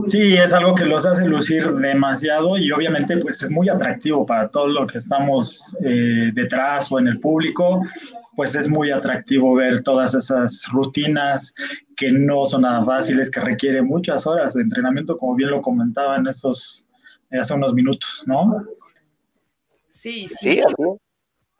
[0.05, 4.49] Sí, es algo que los hace lucir demasiado y obviamente pues es muy atractivo para
[4.49, 7.81] todos los que estamos eh, detrás o en el público,
[8.35, 11.55] pues es muy atractivo ver todas esas rutinas
[11.95, 16.17] que no son nada fáciles, que requieren muchas horas de entrenamiento, como bien lo comentaba
[16.17, 16.87] en estos,
[17.31, 18.65] hace unos minutos, ¿no?
[19.89, 20.61] Sí, sí.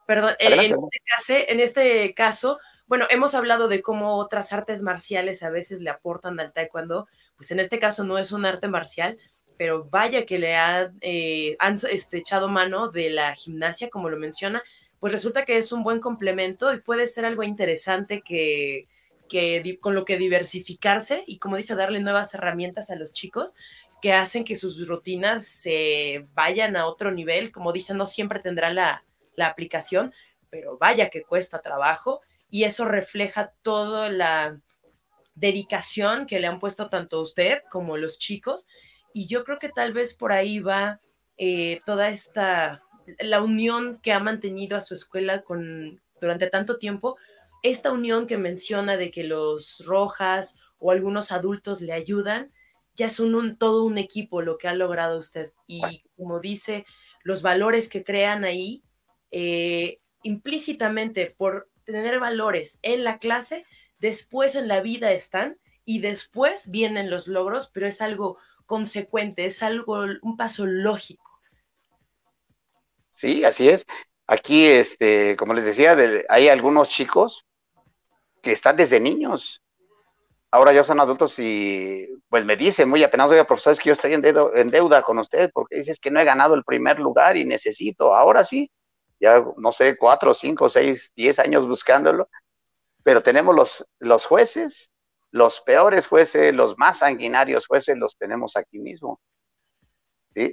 [0.06, 5.82] Perdón, este en este, caso, bueno, hemos hablado de cómo otras artes marciales a veces
[5.82, 9.18] le aportan al taekwondo, pues en este caso no es un arte marcial,
[9.58, 10.56] pero vaya que le
[11.02, 14.62] eh, han este, echado mano de la gimnasia, como lo menciona,
[15.00, 18.84] pues resulta que es un buen complemento y puede ser algo interesante que,
[19.30, 23.56] que con lo que diversificarse y como dice, darle nuevas herramientas a los chicos
[24.02, 28.72] que hacen que sus rutinas se vayan a otro nivel, como dicen, no siempre tendrá
[28.72, 29.04] la,
[29.36, 30.14] la aplicación,
[30.50, 34.60] pero vaya que cuesta trabajo y eso refleja toda la
[35.40, 38.68] dedicación que le han puesto tanto usted como los chicos
[39.14, 41.00] y yo creo que tal vez por ahí va
[41.38, 42.84] eh, toda esta,
[43.20, 47.18] la unión que ha mantenido a su escuela con, durante tanto tiempo,
[47.64, 52.52] esta unión que menciona de que los rojas o algunos adultos le ayudan,
[52.96, 55.52] ya es un, todo un equipo lo que ha logrado usted.
[55.68, 55.82] Y
[56.16, 56.86] como dice,
[57.24, 58.84] los valores que crean ahí
[59.32, 63.66] eh, implícitamente por tener valores en la clase,
[64.00, 69.64] después en la vida están y después vienen los logros, pero es algo consecuente, es
[69.64, 71.40] algo, un paso lógico.
[73.12, 73.86] Sí, así es.
[74.28, 75.98] Aquí, este, como les decía,
[76.30, 77.46] hay algunos chicos
[78.44, 79.64] que están desde niños.
[80.52, 83.94] Ahora ya son adultos y pues me dicen muy apenas, oiga, profesor, es que yo
[83.94, 87.38] estoy en, en deuda con usted porque dices que no he ganado el primer lugar
[87.38, 88.14] y necesito.
[88.14, 88.70] Ahora sí,
[89.20, 92.30] ya no sé, cuatro, cinco, seis, diez años buscándolo,
[93.08, 94.92] pero tenemos los, los jueces,
[95.32, 99.22] los peores jueces, los más sanguinarios jueces, los tenemos aquí mismo.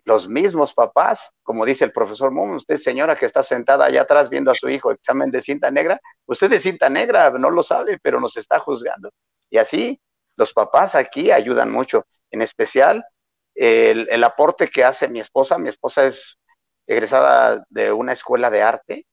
[0.05, 4.31] Los mismos papás, como dice el profesor Moon, usted señora que está sentada allá atrás
[4.31, 7.99] viendo a su hijo examen de cinta negra, usted de cinta negra, no lo sabe,
[8.01, 9.11] pero nos está juzgando.
[9.51, 10.01] Y así,
[10.37, 13.05] los papás aquí ayudan mucho, en especial
[13.57, 16.39] el, el aporte que hace mi esposa, mi esposa es
[16.87, 19.07] egresada de una escuela de arte.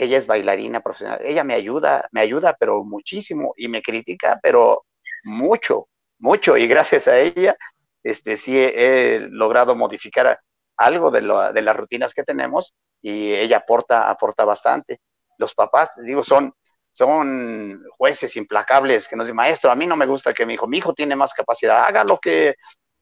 [0.00, 1.20] Ella es bailarina profesional.
[1.22, 4.86] Ella me ayuda, me ayuda, pero muchísimo y me critica, pero
[5.24, 6.56] mucho, mucho.
[6.56, 7.54] Y gracias a ella,
[8.02, 10.40] este, sí he, logrado modificar
[10.78, 11.20] algo de,
[11.52, 15.00] de, las rutinas que tenemos y ella aporta, aporta bastante.
[15.36, 16.54] Los papás, digo, son,
[16.92, 20.66] son jueces implacables que nos dicen, maestro, a mí no me gusta que mi hijo,
[20.66, 22.54] mi hijo tiene más capacidad, haga lo que,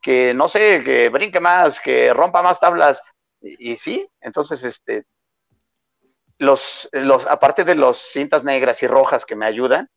[0.03, 3.01] que no sé, que brinque más, que rompa más tablas,
[3.41, 5.05] y, sí, entonces, este,
[6.39, 9.89] los, los, aparte de los cintas negras y rojas que me ayudan,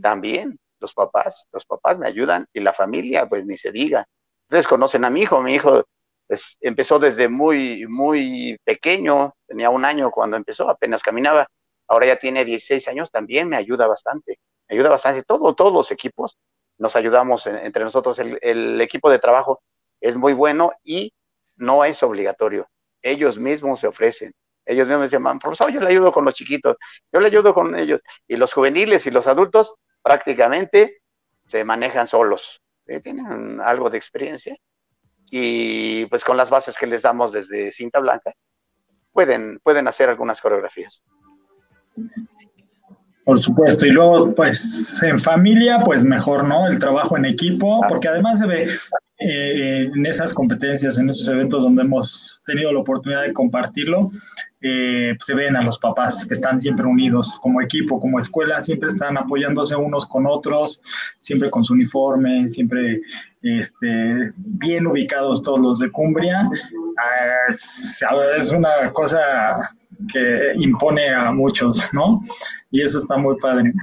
[0.00, 4.06] también los papás, los papás me ayudan y la familia, pues ni se diga.
[4.44, 5.84] Ustedes conocen a mi hijo, mi hijo
[6.26, 11.48] pues, empezó desde muy, muy pequeño, tenía un año cuando empezó, apenas caminaba,
[11.88, 15.90] ahora ya tiene 16 años, también me ayuda bastante, me ayuda bastante, todo, todos los
[15.90, 16.38] equipos
[16.78, 19.60] nos ayudamos entre nosotros, el equipo de trabajo
[20.00, 21.12] es muy bueno y
[21.56, 22.68] no es obligatorio,
[23.02, 24.32] ellos mismos se ofrecen,
[24.70, 26.76] ellos mismos me llaman, profesor, yo le ayudo con los chiquitos,
[27.12, 28.00] yo le ayudo con ellos.
[28.28, 31.02] Y los juveniles y los adultos prácticamente
[31.46, 33.00] se manejan solos, ¿eh?
[33.00, 34.56] tienen algo de experiencia.
[35.30, 38.32] Y pues con las bases que les damos desde cinta blanca,
[39.12, 41.02] pueden, pueden hacer algunas coreografías.
[43.24, 46.66] Por supuesto, y luego pues en familia, pues mejor, ¿no?
[46.66, 48.68] El trabajo en equipo, porque además se ve
[49.22, 54.10] eh, en esas competencias, en esos eventos donde hemos tenido la oportunidad de compartirlo,
[54.62, 58.88] eh, se ven a los papás que están siempre unidos como equipo, como escuela, siempre
[58.88, 60.82] están apoyándose unos con otros,
[61.18, 63.02] siempre con su uniforme, siempre
[63.42, 66.48] este, bien ubicados todos los de Cumbria.
[66.98, 69.76] Ah, es, una cosa
[70.10, 72.22] que impone a muchos, ¿no?
[72.70, 73.74] Y eso está muy padre.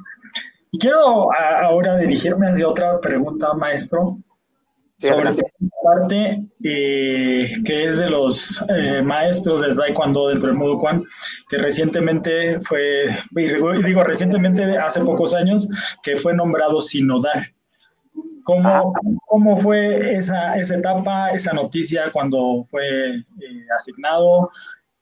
[0.72, 4.18] Y quiero ahora dirigirme hacia otra pregunta, maestro
[5.00, 5.36] sobre la
[5.84, 11.04] parte eh, que es de los eh, maestros de Taekwondo dentro del Mudo Kwan,
[11.50, 15.68] que recientemente fue, digo recientemente, hace pocos años,
[16.04, 17.54] que fue nombrado sinodal.
[18.44, 18.84] ¿Cómo, ah.
[19.26, 23.24] cómo fue esa, esa etapa, esa noticia cuando fue eh,
[23.76, 24.50] asignado?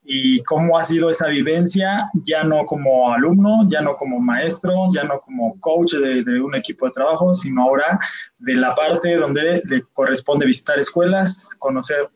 [0.08, 5.02] Y cómo ha sido esa vivencia, ya no como alumno, ya no como maestro, ya
[5.02, 7.98] no como coach de, un equipo de trabajo, sino ahora
[8.38, 12.08] de la parte donde le corresponde visitar escuelas, conocer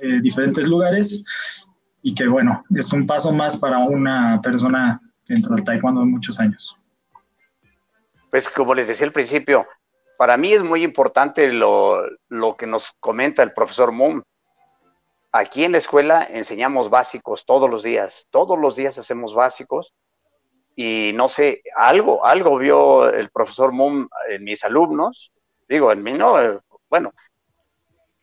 [0.00, 1.24] eh, diferentes lugares
[2.02, 6.40] y que bueno, es un paso más para una persona dentro del taekwondo de muchos
[6.40, 6.76] años.
[8.30, 9.64] Pues como les decía al principio,
[10.16, 14.24] para mí es muy importante lo, lo que nos comenta el profesor Moon,
[15.32, 19.94] Aquí en la escuela enseñamos básicos todos los días, todos los días hacemos básicos.
[20.74, 25.32] Y no sé, algo, algo vio el profesor Moon en mis alumnos,
[25.68, 26.36] digo, en mí no,
[26.88, 27.12] bueno,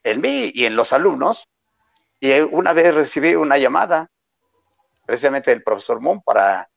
[0.04, 1.50] en mí y en los alumnos,
[2.22, 4.10] y una vez recibí una llamada
[5.06, 6.70] precisamente del profesor Moon para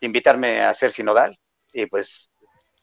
[0.00, 1.38] invitarme a ser sinodal.
[1.70, 2.30] Y pues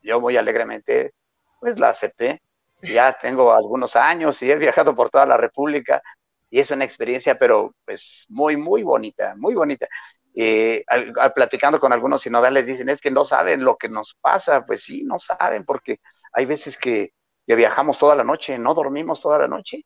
[0.04, 1.14] yo muy alegremente
[1.60, 2.43] pues la acepté
[2.84, 6.02] ya tengo algunos años y he viajado por toda la República
[6.50, 9.88] y es una experiencia, pero pues muy, muy bonita, muy bonita.
[10.36, 14.66] Eh, al, platicando con algunos sinodales dicen, es que no saben lo que nos pasa,
[14.66, 16.00] pues sí, no saben, porque
[16.32, 17.12] hay veces que,
[17.46, 19.84] viajamos toda la noche, no dormimos toda la noche,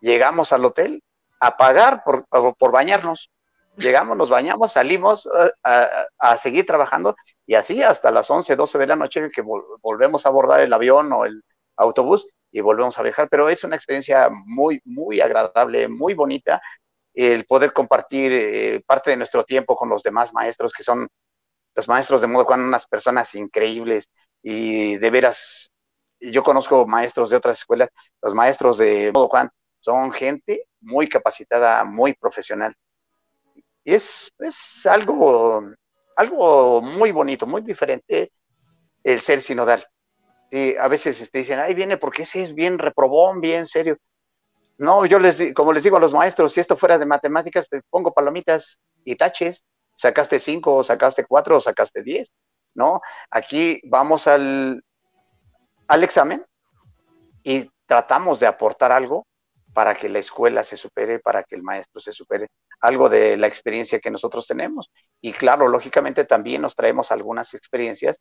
[0.00, 1.02] llegamos al hotel
[1.40, 3.30] a pagar por, por bañarnos,
[3.76, 7.16] llegamos, nos bañamos, salimos eh, a, a, seguir trabajando
[7.46, 11.12] y así hasta las 11, 12 de la noche que volvemos a abordar el avión
[11.12, 11.42] o el,
[11.76, 16.60] autobús y volvemos a viajar, pero es una experiencia muy, muy agradable, muy bonita,
[17.14, 21.08] el poder compartir eh, parte de nuestro tiempo con los demás maestros, que son
[21.74, 24.08] los maestros de modo cuando unas personas increíbles
[24.42, 25.70] y de veras,
[26.20, 27.88] yo conozco maestros de otras escuelas,
[28.20, 32.74] los maestros de modo Juan son gente muy capacitada, muy profesional.
[33.84, 35.64] Y es, es algo,
[36.16, 38.30] algo muy bonito, muy diferente
[39.02, 39.86] el ser sinodal
[40.78, 43.96] a veces te este, dicen, ahí viene porque ese es bien reprobón, bien serio.
[44.78, 47.82] No, yo les como les digo a los maestros, si esto fuera de matemáticas, pues
[47.88, 49.64] pongo palomitas y taches,
[49.96, 52.32] sacaste cinco, sacaste cuatro, sacaste diez,
[52.74, 53.00] ¿no?
[53.30, 54.82] Aquí vamos al,
[55.88, 56.44] al examen
[57.42, 59.26] y tratamos de aportar algo
[59.72, 62.48] para que la escuela se supere, para que el maestro se supere,
[62.80, 64.90] algo de la experiencia que nosotros tenemos.
[65.20, 68.18] Y claro, lógicamente también nos traemos algunas experiencias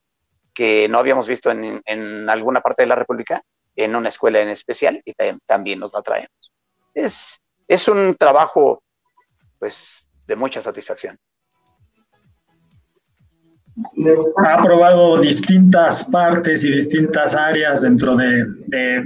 [0.54, 3.42] que no habíamos visto en, alguna parte de la República,
[3.76, 5.14] en una escuela en especial, y
[5.46, 6.52] también nos la traemos.
[6.94, 8.84] Es, es un trabajo,
[9.60, 11.18] pues, de mucha satisfacción.
[14.46, 19.06] Ha probado distintas partes y distintas áreas dentro de de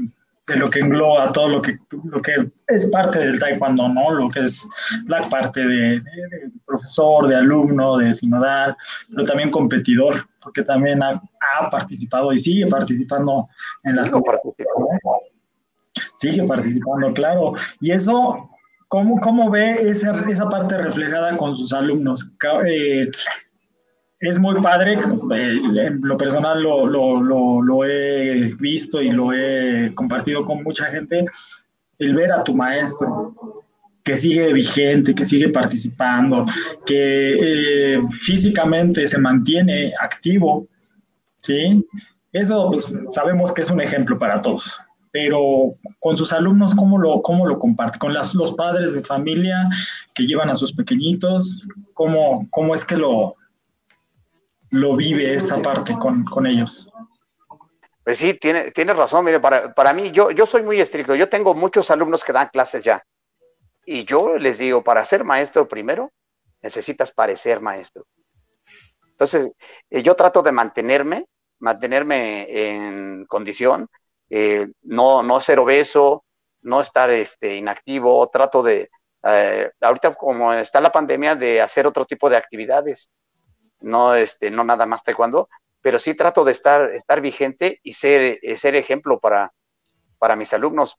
[0.54, 4.12] lo que engloba todo lo que, lo que es parte del taekwondo, ¿no?
[4.12, 4.68] Lo que es
[5.08, 6.02] la parte de,
[6.66, 8.78] profesor, de alumno, de sinodal,
[9.10, 11.22] pero también competidor, porque también ha,
[11.72, 13.48] participado y sigue participando
[13.84, 15.00] en las competiciones.
[16.14, 17.54] Sigue participando, claro.
[17.80, 18.50] Y eso,
[18.90, 22.36] ¿cómo, cómo ve esa, esa parte reflejada con sus alumnos?
[22.68, 23.10] Eh,
[24.30, 29.92] es muy padre, eh, en lo personal lo, lo, lo, he visto y lo he
[29.94, 31.26] compartido con mucha gente,
[32.00, 33.36] el ver a tu maestro
[34.04, 36.46] que sigue vigente, que sigue participando,
[36.86, 40.68] que eh, físicamente se mantiene activo,
[41.42, 41.84] ¿sí?
[42.32, 44.80] Eso pues, sabemos que es un ejemplo para todos.
[45.12, 47.98] pero con sus alumnos, ¿cómo lo, cómo lo comparte?
[47.98, 49.70] Con las, los padres de familia
[50.14, 53.38] que llevan a sus pequeñitos, ¿cómo, cómo es que lo,
[54.72, 56.88] lo vive esta parte con, con ellos?
[58.04, 59.26] Pues sí, tiene, tiene razón.
[59.26, 61.16] Mire, para, para mí, yo, yo soy muy estricto.
[61.16, 63.04] Yo tengo muchos alumnos que dan clases ya.
[63.86, 66.12] Y yo les digo, para ser maestro primero,
[66.62, 68.06] necesitas parecer maestro.
[69.12, 69.52] Entonces,
[69.90, 71.26] eh, yo trato de mantenerme,
[71.60, 73.88] mantenerme en condición,
[74.30, 76.26] eh, no, no ser obeso,
[76.62, 78.90] no estar este, inactivo, trato de,
[79.24, 83.10] eh, ahorita como está la pandemia, de hacer otro tipo de actividades,
[83.82, 85.50] no, este, no nada más taekwondo,
[85.82, 89.54] pero sí trato de estar, estar vigente y ser, ser ejemplo para,
[90.18, 90.98] para mis alumnos.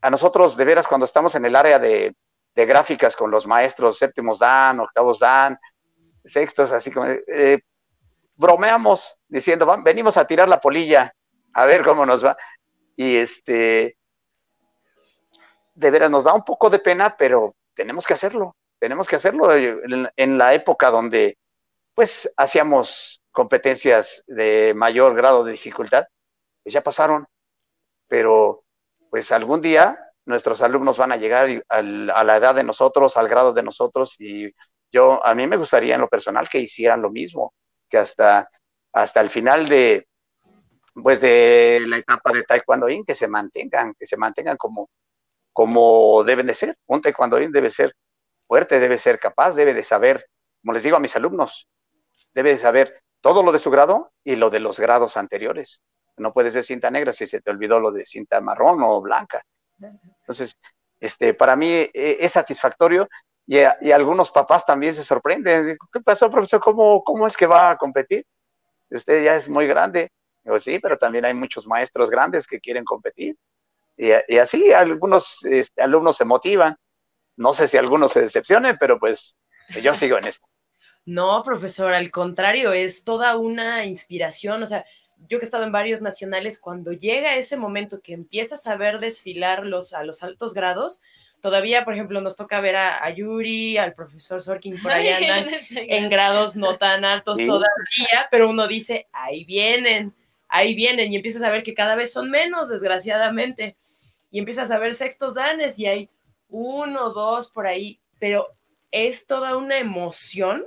[0.00, 2.14] A nosotros, de veras, cuando estamos en el área de,
[2.54, 5.58] de gráficas con los maestros séptimos dan, octavos dan,
[6.24, 7.60] sextos, así como eh,
[8.36, 11.14] bromeamos diciendo, venimos a tirar la polilla,
[11.52, 12.36] a ver cómo nos va.
[12.96, 13.98] Y este,
[15.74, 19.50] de veras nos da un poco de pena, pero tenemos que hacerlo, tenemos que hacerlo
[19.52, 21.36] en, la época donde
[21.94, 26.04] pues hacíamos competencias de mayor grado de dificultad,
[26.62, 27.26] pues ya pasaron,
[28.08, 28.64] pero
[29.10, 33.52] pues algún día nuestros alumnos van a llegar a la edad de nosotros, al grado
[33.52, 34.52] de nosotros, y
[34.90, 37.52] yo, a mí me gustaría en lo personal que hicieran lo mismo,
[37.88, 38.48] que hasta,
[38.92, 40.06] hasta el final de,
[40.94, 44.88] pues de la etapa de Taekwondo-In, que se mantengan, que se mantengan como,
[45.52, 46.78] como deben de ser.
[46.86, 47.94] Un Taekwondo-In debe ser
[48.46, 50.26] fuerte, debe ser capaz, debe de saber,
[50.62, 51.68] como les digo a mis alumnos,
[52.34, 55.80] debe de saber todo lo de su grado y lo de los grados anteriores.
[56.16, 59.44] No puede ser cinta negra si se te olvidó lo de cinta marrón o blanca.
[60.20, 60.56] Entonces,
[61.00, 63.08] este, para mí eh, es satisfactorio
[63.46, 63.58] y,
[63.90, 65.76] algunos papás también se sorprenden.
[65.92, 66.60] ¿Qué pasó, profesor?
[66.60, 68.24] ¿Cómo, ¿Cómo es que va a competir?
[68.90, 70.10] Usted ya es muy grande.
[70.42, 73.36] Digo, sí, pero también hay muchos maestros grandes que quieren competir.
[73.96, 76.76] Y, así algunos este, alumnos se motivan.
[77.36, 79.36] No sé si algunos se decepcionen, pero pues
[79.82, 80.46] yo sigo en esto.
[81.06, 84.62] No, profesor, al contrario, es toda una inspiración.
[84.62, 84.84] O sea,
[85.28, 89.00] yo que he estado en varios nacionales, cuando llega ese momento que empiezas a ver
[89.00, 91.02] desfilar los, a los altos grados,
[91.40, 96.08] todavía, por ejemplo, nos toca ver a, Yuri, al profesor Sorkin, por ahí andan en
[96.08, 100.14] grados no tan altos todavía, pero uno dice, ahí vienen,
[100.48, 103.76] ahí vienen, y empiezas a ver que cada vez son menos, desgraciadamente,
[104.30, 106.10] y empiezas a ver sextos danes y hay
[106.48, 108.48] uno, dos por ahí, pero
[108.90, 110.64] es toda una emoción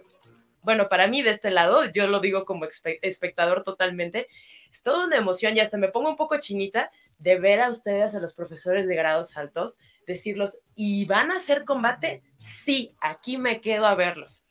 [0.67, 4.27] bueno, para mí de este lado, yo lo digo como espectador totalmente,
[4.69, 8.15] es toda una emoción y hasta me pongo un poco chinita de ver a ustedes,
[8.15, 12.21] a los profesores de grados altos, decirlos, ¿y van a hacer combate?
[12.35, 14.45] Sí, aquí me quedo a verlos.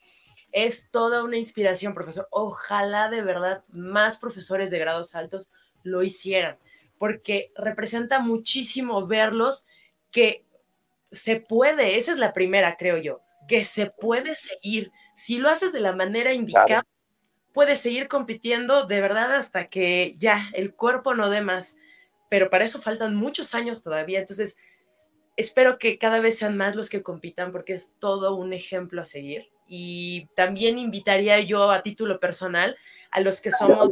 [0.53, 2.27] Es toda una inspiración, profesor.
[2.31, 5.51] Ojalá de verdad más profesores de grados altos
[5.83, 6.57] lo hicieran,
[6.97, 9.67] porque representa muchísimo verlos
[10.11, 10.47] que
[11.12, 15.73] se puede, esa es la primera, creo yo, que se puede seguir, si lo haces
[15.73, 16.87] de la manera indicada,
[17.55, 21.79] puedes seguir compitiendo de verdad hasta que ya el cuerpo no dé más.
[22.29, 24.19] Pero para eso faltan muchos años todavía.
[24.19, 24.59] Entonces,
[25.37, 29.05] espero que cada vez sean más los que compitan porque es todo un ejemplo a
[29.07, 29.49] seguir.
[29.67, 32.77] Y también invitaría yo a título personal
[33.11, 33.89] a los que somos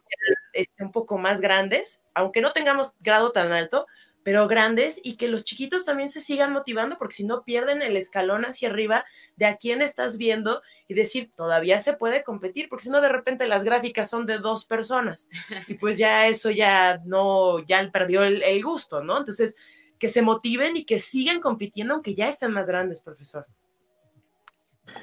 [0.53, 3.87] este, un poco más grandes, aunque no tengamos grado tan alto,
[4.25, 7.97] pero grandes y que los chiquitos también se sigan motivando porque si no pierden el
[7.97, 9.05] escalón hacia arriba
[9.37, 13.11] de a quién estás viendo y decir, todavía se puede competir, porque si no de
[13.11, 15.29] repente las gráficas son de dos personas
[15.69, 19.19] y pues ya eso ya no, ya perdió el, gusto, ¿no?
[19.19, 19.57] Entonces,
[19.99, 23.47] que se motiven y que sigan compitiendo aunque ya estén más grandes, profesor.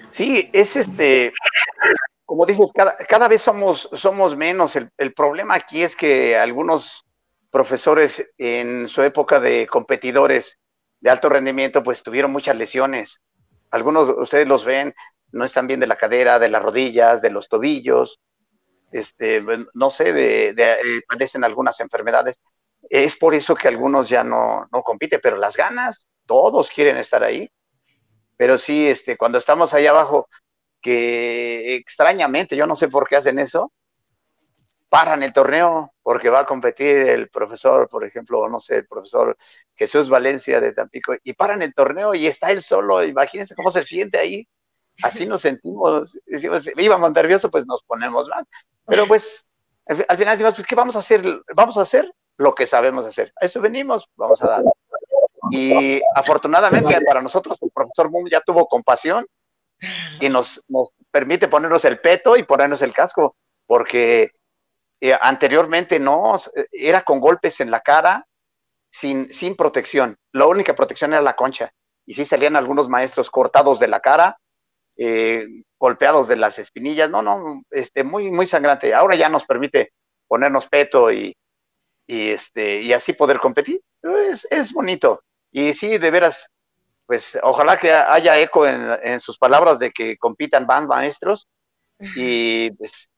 [0.09, 1.31] Sí, es este,
[2.25, 4.75] como dices, cada, cada vez somos, somos menos.
[4.75, 7.05] El, el problema aquí es que algunos
[7.51, 10.57] profesores en su época de competidores
[10.99, 13.21] de alto rendimiento, pues tuvieron muchas lesiones.
[13.69, 14.93] Algunos ustedes los ven,
[15.31, 18.19] no están bien de la cadera, de las rodillas, de los tobillos,
[18.91, 19.43] este,
[19.73, 22.39] no sé, de, eh, padecen algunas enfermedades.
[22.89, 27.23] Es por eso que algunos ya no, no compiten, pero las ganas, todos quieren estar
[27.23, 27.49] ahí.
[28.37, 30.27] Pero sí, este, cuando estamos ahí abajo,
[30.81, 33.71] que extrañamente, yo no sé por qué hacen eso,
[34.91, 39.37] paran el torneo porque va a competir el profesor, por ejemplo, no sé, el profesor
[39.73, 43.85] Jesús Valencia de Tampico, y paran el torneo y está él solo, imagínense cómo se
[43.85, 44.45] siente ahí.
[45.01, 48.45] Así nos sentimos, decimos, íbamos nerviosos, pues nos ponemos mal.
[48.85, 49.47] Pero pues,
[49.85, 51.41] al final decimos, pues, ¿qué vamos a hacer?
[51.55, 53.31] Vamos a hacer lo que sabemos hacer.
[53.41, 54.63] A eso venimos, vamos a dar.
[55.51, 59.25] Y afortunadamente para nosotros, el profesor Moon ya tuvo compasión
[60.19, 64.31] y nos, nos permite ponernos el peto y ponernos el casco, porque
[65.01, 66.39] eh, anteriormente no,
[66.71, 68.25] era con golpes en la cara,
[68.91, 70.17] sin, sin protección.
[70.31, 71.71] La única protección era la concha.
[72.05, 74.37] Y sí salían algunos maestros cortados de la cara,
[74.97, 75.45] eh,
[75.79, 77.09] golpeados de las espinillas.
[77.09, 78.93] No, no, este, muy, muy sangrante.
[78.93, 79.93] Ahora ya nos permite
[80.27, 81.35] ponernos peto y,
[82.05, 83.81] y, este, y así poder competir.
[84.29, 85.23] Es, es bonito.
[85.51, 86.47] Y sí, de veras,
[87.07, 91.47] pues ojalá que haya eco en, en sus palabras de que compitan van maestros
[92.15, 93.09] y pues,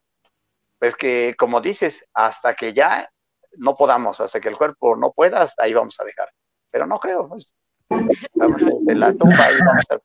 [0.84, 3.09] pues que como dices, hasta que ya
[3.53, 6.27] no podamos, hasta que el cuerpo no pueda, hasta ahí vamos a dejar.
[6.69, 7.53] Pero no creo, pues,
[7.88, 10.01] la tumba vamos a estar.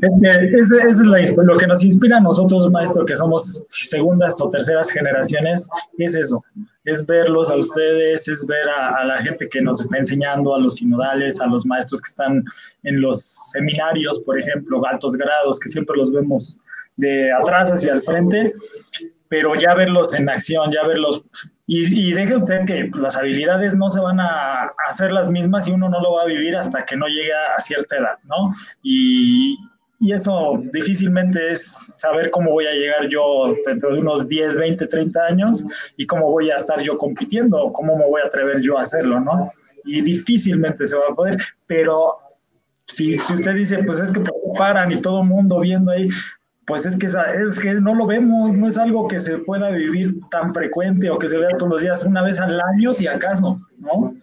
[0.00, 4.90] Es, es, es lo que nos inspira a nosotros, maestro, que somos segundas o terceras
[4.90, 5.68] generaciones,
[5.98, 6.42] es eso,
[6.84, 10.60] es verlos a ustedes, es ver a, a, la gente que nos está enseñando, a
[10.60, 12.44] los sinodales, a los maestros que están
[12.84, 13.22] en los
[13.52, 16.62] seminarios, por ejemplo, altos grados, que siempre los vemos
[16.96, 18.54] de atrás hacia el frente,
[19.28, 21.22] pero ya verlos en acción, ya verlos.
[21.66, 25.72] Y, y deje usted que las habilidades no se van a hacer las mismas y
[25.72, 28.52] uno no lo va a vivir hasta que no llegue a cierta edad, ¿no?
[28.82, 29.56] Y,
[30.02, 31.64] y eso difícilmente es
[31.98, 35.64] saber cómo voy a llegar yo dentro de unos 10, 20, 30 años
[35.96, 39.20] y cómo voy a estar yo compitiendo, cómo me voy a atrever yo a hacerlo,
[39.20, 39.48] ¿no?
[39.84, 41.38] Y difícilmente se va a poder,
[41.68, 42.14] pero
[42.86, 44.24] si, si usted dice, pues es que
[44.58, 46.08] paran y todo el mundo viendo ahí,
[46.66, 50.16] pues es que, es que no lo vemos, no es algo que se pueda vivir
[50.32, 53.60] tan frecuente o que se vea todos los días, una vez al año, si acaso,
[53.78, 54.16] ¿no?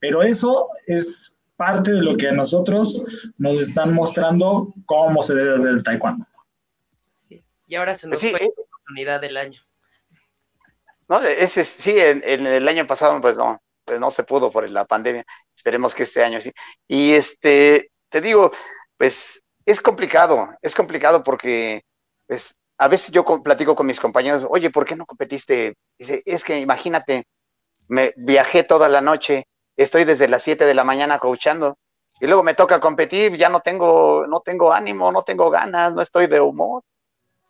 [0.00, 3.04] Pero eso es parte de lo que a nosotros
[3.36, 6.24] nos están mostrando cómo se debe hacer el taekwondo.
[7.18, 7.44] Sí.
[7.66, 9.60] Y ahora se nos sí, fue la oportunidad del año.
[11.06, 14.70] No, ese, sí, en, en, el año pasado pues no, pues no se pudo por
[14.70, 15.26] la pandemia.
[15.54, 16.50] Esperemos que este año sí.
[16.88, 18.52] Y este, te digo,
[18.96, 21.82] pues es complicado, es complicado porque
[22.26, 25.74] pues, a veces yo platico con mis compañeros, oye, ¿por qué no competiste?
[25.98, 27.26] Dice, es que imagínate,
[27.86, 29.44] me viajé toda la noche,
[29.82, 31.78] estoy desde las 7 de la mañana coachando
[32.20, 36.02] y luego me toca competir, ya no tengo, no tengo ánimo, no tengo ganas, no
[36.02, 36.82] estoy de humor.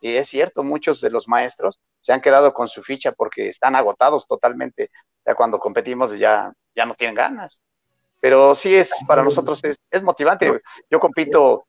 [0.00, 3.74] Y es cierto, muchos de los maestros se han quedado con su ficha porque están
[3.74, 4.90] agotados totalmente.
[5.26, 7.60] Ya cuando competimos ya, ya no tienen ganas.
[8.20, 10.60] Pero sí es, para nosotros es, es motivante.
[10.88, 11.66] Yo compito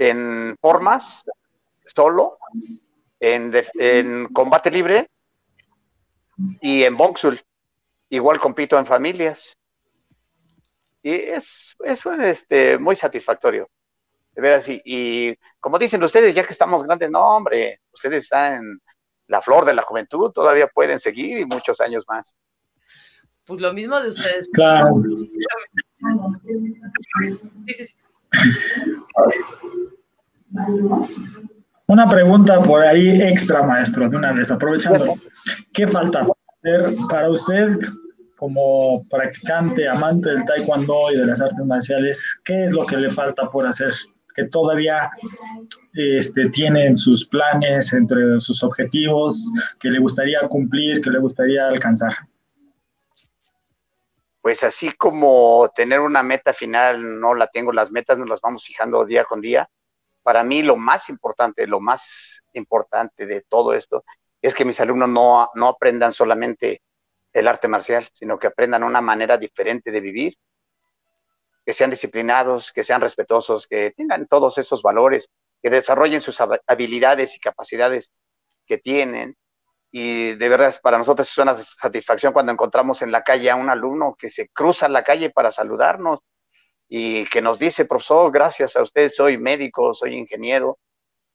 [0.00, 1.24] en formas,
[1.84, 2.38] solo,
[3.18, 5.08] en, combate libre
[6.60, 7.40] y en boxul.
[8.08, 9.56] Igual compito en familias.
[11.02, 13.68] Y es, es este, muy satisfactorio.
[14.32, 18.54] De veras, y, y, como dicen ustedes, ya que estamos grandes, no, hombre, ustedes están
[18.54, 18.80] en
[19.26, 22.36] la flor de la juventud, todavía pueden seguir y muchos años más.
[23.44, 24.48] Pues lo mismo de ustedes.
[24.52, 25.02] Claro.
[27.66, 27.96] Sí, sí, sí.
[31.86, 35.14] Una pregunta por ahí extra, maestro, de una vez, aprovechando.
[35.72, 37.76] ¿Qué falta hacer para usted
[38.40, 42.40] como practicante, amante del taekwondo y de las artes marciales?
[42.42, 43.92] ¿Qué es lo que le falta por hacer?
[44.34, 45.10] Que todavía
[45.92, 51.68] este, tiene en sus planes, entre sus objetivos, que le gustaría cumplir, que le gustaría
[51.68, 52.14] alcanzar
[54.40, 58.64] pues así como tener una meta final, no la tengo, las metas nos las vamos
[58.64, 59.68] fijando día con día.
[60.22, 64.02] Para mí lo más importante, lo más importante de todo esto
[64.40, 66.80] es que mis alumnos no, no aprendan solamente
[67.32, 70.36] el arte marcial, sino que aprendan una manera diferente de vivir,
[71.64, 75.30] que sean disciplinados, que sean respetuosos, que tengan todos esos valores,
[75.62, 78.10] que desarrollen sus habilidades y capacidades
[78.66, 79.36] que tienen
[79.92, 83.68] y de verdad para nosotros es una satisfacción cuando encontramos en la calle a un
[83.68, 86.20] alumno que se cruza la calle para saludarnos
[86.88, 90.78] y que nos dice, profesor, gracias a usted soy médico, soy ingeniero,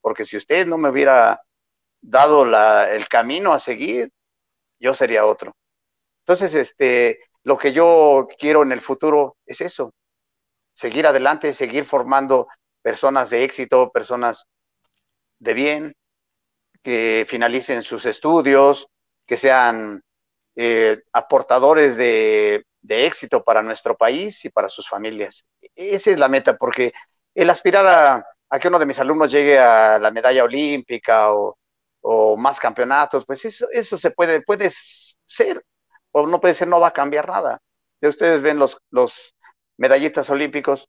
[0.01, 1.41] porque si usted no me hubiera
[2.01, 4.11] dado el camino a seguir,
[4.79, 5.55] yo sería otro.
[6.27, 9.93] Entonces, este, lo que yo quiero en el futuro es eso,
[10.73, 12.47] seguir adelante, seguir formando
[12.81, 14.47] personas de éxito, personas
[15.37, 15.95] de bien,
[16.81, 18.87] que finalicen sus estudios,
[19.27, 20.01] que sean
[20.55, 25.45] eh, aportadores de, éxito para nuestro país y para sus familias.
[25.75, 26.93] Esa es la meta, porque
[27.35, 31.57] el aspirar a, a que uno de mis alumnos llegue a la medalla olímpica o,
[32.01, 35.63] o más campeonatos, pues eso, eso se puede, puede ser,
[36.17, 37.59] o no puede ser, no va a cambiar nada.
[37.99, 39.35] Si ustedes ven los, los
[39.75, 40.87] medallistas olímpicos,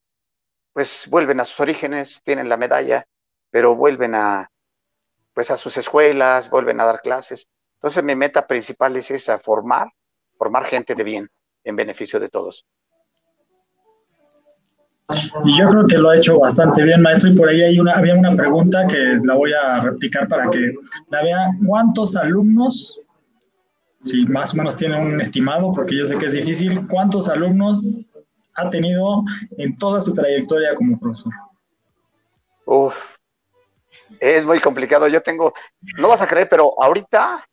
[0.72, 3.05] pues vuelven a sus orígenes, tienen la medalla,
[3.51, 4.49] pero vuelven a,
[5.35, 7.49] pues a sus escuelas, vuelven a dar clases.
[7.74, 9.89] Entonces mi meta principal es esa, formar,
[10.39, 11.29] formar gente de bien,
[11.64, 12.64] en beneficio de todos.
[15.45, 17.95] Y yo creo que lo ha hecho bastante bien, maestro, y por ahí hay una,
[17.95, 20.72] había una pregunta que la voy a replicar para que
[21.09, 21.64] la vean.
[21.66, 23.03] ¿Cuántos alumnos
[24.07, 27.95] si más o menos tiene un estimado, porque yo sé que es difícil, ¿cuántos alumnos
[28.55, 29.23] ha tenido
[29.59, 31.33] en toda su trayectoria como profesor?
[32.65, 32.95] Uf,
[34.21, 35.09] es muy complicado.
[35.09, 35.53] Yo tengo,
[35.99, 37.47] no vas a creer, pero ahorita,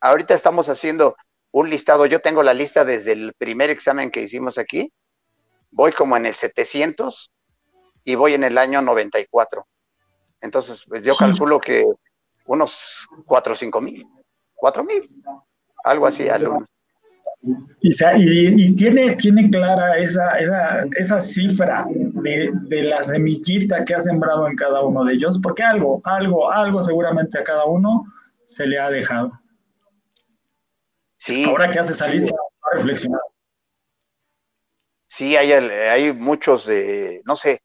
[0.00, 1.16] ahorita estamos haciendo
[1.50, 2.06] un listado.
[2.06, 4.92] Yo tengo la lista desde el primer examen que hicimos aquí.
[5.70, 7.30] Voy como en el 700
[8.04, 9.66] y voy en el año 94.
[10.40, 11.84] Entonces, pues yo calculo que
[12.46, 14.06] unos 4 o 5 mil.
[14.54, 15.02] 4 mil
[15.86, 16.68] algo así, alumnos.
[17.80, 17.90] Y,
[18.64, 24.48] y, tiene, tiene clara esa, esa, esa cifra de, de, la semillita que ha sembrado
[24.48, 28.04] en cada uno de ellos, porque algo, algo, algo seguramente a cada uno
[28.44, 29.32] se le ha dejado.
[31.18, 31.44] Sí.
[31.44, 33.20] Ahora que hace esa lista, a reflexionar.
[35.06, 37.62] Sí, hay, hay muchos de, no sé,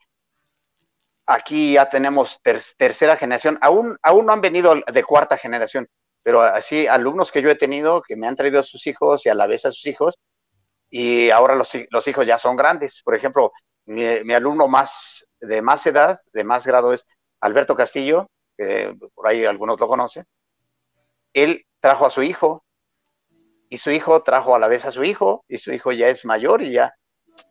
[1.26, 2.39] aquí ya tenemos
[2.78, 5.88] tercera generación, aún, aún no han venido de cuarta generación,
[6.24, 9.30] pero así alumnos que yo he tenido que me han traído a sus hijos y
[9.30, 10.15] a la vez a sus hijos,
[10.89, 13.01] y ahora los, los hijos ya son grandes.
[13.03, 13.51] Por ejemplo,
[13.86, 17.05] mi, alumno más de más edad, de más grado es
[17.39, 20.26] Alberto Castillo, que por ahí algunos lo conocen.
[21.34, 22.63] Él trajo a su hijo
[23.69, 26.26] y su hijo trajo a la vez a su hijo y su hijo ya es
[26.26, 26.93] mayor y ya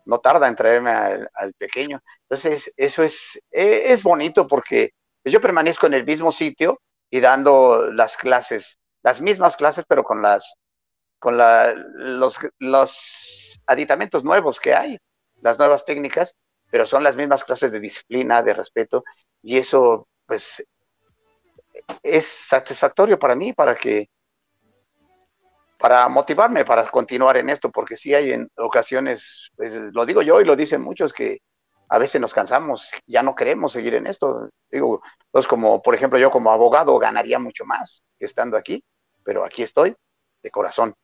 [0.05, 2.01] no tarda en traerme al, al pequeño.
[2.29, 4.91] Entonces, eso es, e, es bonito porque
[5.25, 6.81] yo permanezco en el mismo sitio,
[7.11, 10.55] y dando las clases, las mismas clases, pero con las
[11.19, 14.99] con la, los, los aditamentos nuevos que hay,
[15.43, 16.35] las nuevas técnicas,
[16.71, 19.05] pero son las mismas clases de disciplina, de respeto,
[19.43, 20.65] y eso, pues,
[22.03, 24.09] es satisfactorio para mí, para que,
[25.79, 30.41] para motivarme para continuar en esto, porque sí hay en ocasiones, pues, lo digo yo
[30.41, 31.41] y lo dicen muchos, que
[31.91, 34.49] a veces nos cansamos, ya no queremos seguir en esto.
[34.71, 38.85] Digo, pues como, por ejemplo, yo como abogado ganaría mucho más que estando aquí,
[39.25, 39.97] pero aquí estoy
[40.41, 40.95] de corazón.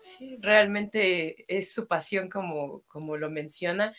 [0.00, 3.94] Sí, realmente es su pasión como, como lo menciona.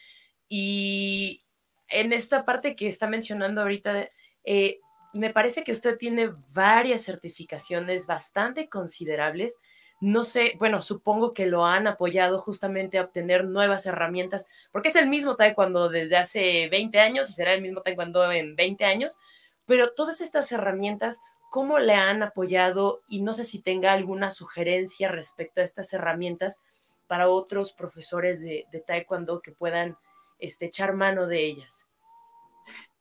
[0.49, 1.43] Y
[1.88, 4.10] en esta parte que está mencionando ahorita,
[4.43, 4.80] eh,
[5.14, 9.60] me parece que usted tiene varias certificaciones bastante considerables
[10.02, 14.95] no sé, bueno, supongo que lo han apoyado justamente a obtener nuevas herramientas, porque es
[14.95, 19.20] el mismo taekwondo desde hace 20 años y será el mismo taekwondo en 20 años,
[19.68, 21.22] pero todas estas herramientas,
[21.52, 23.04] ¿cómo le han apoyado?
[23.08, 26.62] Y no sé si tenga alguna sugerencia respecto a estas herramientas
[27.06, 29.97] para otros profesores de, taekwondo que puedan
[30.39, 31.86] este, echar mano de ellas.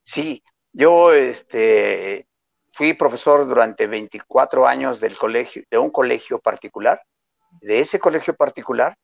[0.03, 0.43] Sí,
[0.75, 2.27] yo este,
[2.81, 7.03] fui profesor durante 24 años del colegio, de un colegio particular.
[7.61, 8.97] De ese colegio particular,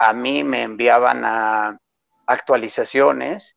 [0.00, 1.78] a mí me enviaban a
[2.26, 3.56] actualizaciones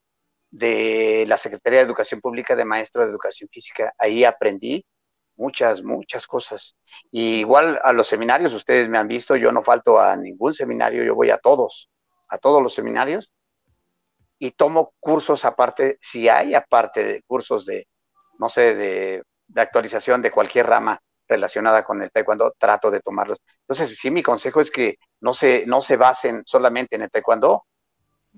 [0.52, 3.91] de la Secretaría de Educación Pública de Maestro de Educación Física.
[3.97, 4.86] Ahí aprendí
[5.36, 6.78] muchas, muchas cosas.
[7.10, 11.04] Y igual a los seminarios, ustedes me han visto, yo no falto a ningún seminario,
[11.04, 11.89] yo voy a todos,
[12.28, 13.32] a todos los seminarios
[14.38, 17.88] y tomo cursos aparte, si hay aparte de cursos de,
[18.38, 23.39] no sé, de de actualización de cualquier rama relacionada con el taekwondo, trato de tomarlos.
[23.62, 27.66] Entonces, sí, mi consejo es que no se, no se basen solamente en el taekwondo,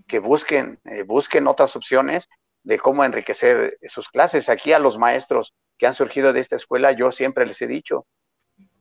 [0.07, 2.27] que busquen, eh, busquen otras opciones
[2.63, 4.49] de cómo enriquecer sus clases.
[4.49, 8.05] Aquí a los maestros que han surgido de esta escuela, yo siempre les he dicho,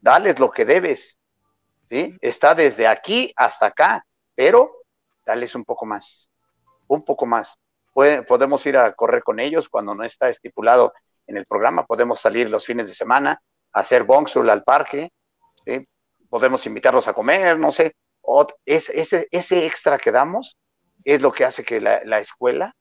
[0.01, 1.19] dales lo que debes,
[1.89, 2.17] ¿sí?
[2.21, 4.05] Está desde aquí hasta acá,
[4.35, 4.73] pero
[5.25, 6.29] dales un poco más,
[6.89, 7.57] un poco más.
[7.93, 10.93] podemos ir a correr con ellos cuando no está estipulado
[11.31, 13.41] en el programa, podemos salir los fines de semana,
[13.73, 15.13] hacer bongsul al parque,
[16.29, 17.95] podemos invitarlos a comer, no sé,
[18.65, 20.59] es, ese, ese extra que damos
[21.05, 22.75] es lo que hace que la, escuela,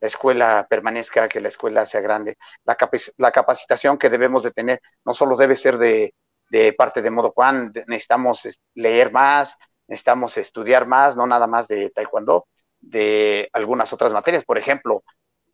[0.00, 2.36] la escuela permanezca, que la escuela sea grande.
[2.64, 2.76] La,
[3.16, 6.14] la capacitación que debemos de tener no solo debe ser de,
[6.50, 9.56] de parte de modo Juan, necesitamos leer más,
[9.88, 12.46] necesitamos estudiar más, no nada más de taekwondo,
[12.80, 15.02] de algunas otras materias, por ejemplo,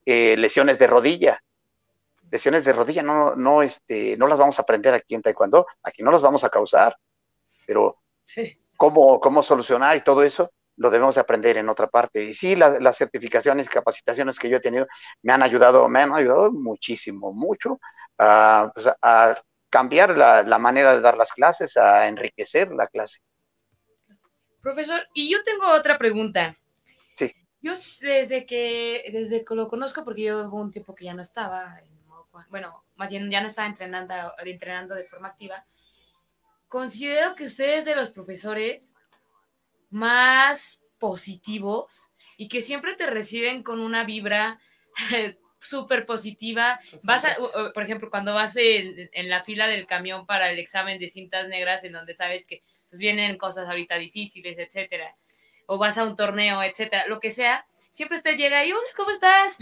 [0.05, 1.41] eh, lesiones de rodilla
[2.31, 6.03] lesiones de rodilla no, no, este, no las vamos a aprender aquí en Taekwondo, aquí
[6.03, 6.97] no las vamos a causar,
[7.67, 7.99] pero
[8.77, 12.25] cómo, cómo solucionar y todo eso lo debemos de aprender en otra parte.
[12.25, 14.87] Y sí, las certificaciones y capacitaciones que yo he tenido
[15.23, 17.79] me han ayudado, me han ayudado muchísimo, mucho
[18.17, 18.87] a, pues,
[19.69, 23.19] cambiar la, la, manera de dar las clases, a enriquecer la clase.
[24.63, 26.57] Profesor, y yo tengo otra pregunta.
[27.17, 27.31] Sí.
[27.61, 31.21] Yo desde que, desde que lo conozco, porque yo hubo un tiempo que ya no
[31.21, 31.83] estaba
[32.49, 34.15] bueno, más bien ya no estaba entrenando,
[34.45, 35.65] entrenando de forma activa,
[36.69, 38.95] considero que usted es de los profesores
[39.91, 44.61] más positivos y que siempre te reciben con una vibra
[45.59, 46.81] súper positiva.
[47.05, 47.35] Vas a,
[47.75, 51.85] por ejemplo, cuando vas en, la fila del camión para el examen de cintas negras,
[51.85, 55.17] en donde sabes que pues, vienen cosas ahorita difíciles, etcétera,
[55.67, 59.11] o vas a un torneo, etcétera, lo que sea, siempre usted llega y, hola, ¿cómo
[59.11, 59.59] estás?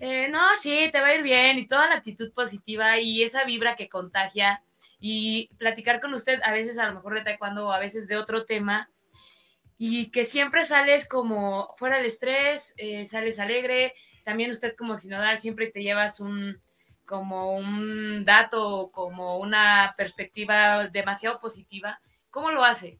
[0.00, 3.44] Eh, no, sí, te va a ir bien, y toda la actitud positiva y esa
[3.44, 4.62] vibra que contagia,
[5.00, 8.16] y platicar con usted, a veces a lo mejor de taekwondo o a veces de
[8.16, 8.90] otro tema,
[9.78, 15.38] y que siempre sales como fuera del estrés, eh, sales alegre, también usted como sinodal
[15.38, 16.60] siempre te llevas un
[17.08, 21.98] como un dato, como una perspectiva demasiado positiva.
[22.30, 22.98] ¿Cómo lo hace?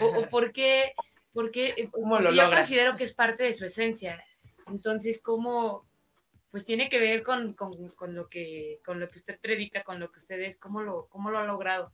[0.00, 0.94] ¿O, por qué?
[1.32, 4.22] Porque, eh, ¿Cómo lo yo considero que es parte de su esencia.
[4.66, 5.88] Entonces, ¿cómo?
[6.50, 7.54] Pues tiene que ver con,
[8.08, 10.58] lo, que, con lo que usted predica, con lo que usted es.
[10.58, 11.92] ¿Cómo lo, cómo lo ha logrado?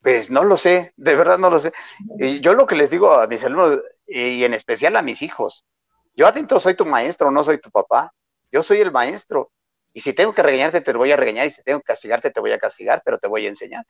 [0.00, 1.72] Pues no lo sé, de verdad no lo sé.
[2.18, 5.66] Y yo lo que les digo a mis alumnos, y en especial a mis hijos,
[6.14, 8.12] yo adentro soy tu maestro, no soy tu papá.
[8.50, 9.52] Yo soy el maestro.
[9.92, 11.46] Y si tengo que regañarte, te voy a regañar.
[11.46, 13.84] Y si tengo que castigarte, te voy a castigar, pero te voy a enseñar.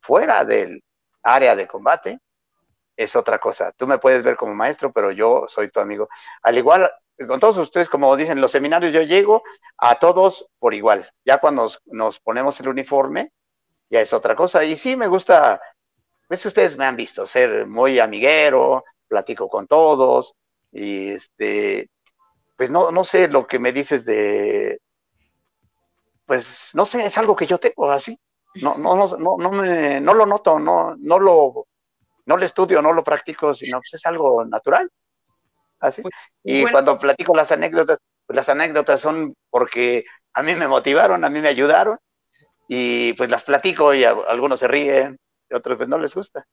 [0.00, 0.82] Fuera del
[1.22, 2.18] área de combate
[2.98, 3.72] es otra cosa.
[3.72, 6.08] Tú me puedes ver como maestro, pero yo soy tu amigo.
[6.42, 6.90] Al igual,
[7.28, 9.44] con todos ustedes, como dicen los seminarios, yo llego
[9.78, 11.08] a todos por igual.
[11.24, 13.32] Ya cuando nos, ponemos el uniforme,
[13.88, 14.64] ya es otra cosa.
[14.64, 15.60] Y sí me gusta,
[16.26, 20.34] pues ustedes me han visto, ser muy amiguero, platico con todos,
[20.72, 21.88] y este,
[22.56, 24.80] pues no, no sé lo que me dices de,
[26.26, 28.18] pues no sé, es algo que yo tengo así.
[28.56, 31.67] No, no, no, no, no, me, no lo noto, no, no lo,
[32.28, 34.90] no lo estudio, no lo practico, sino pues es algo natural.
[35.80, 36.02] Así.
[36.02, 36.14] Pues,
[36.44, 40.04] y cuando platico las anécdotas, pues las anécdotas son porque
[40.34, 41.96] a mí me motivaron, a mí me ayudaron
[42.68, 45.18] y pues las platico y algunos se ríen,
[45.50, 46.46] y otros pues no les gusta.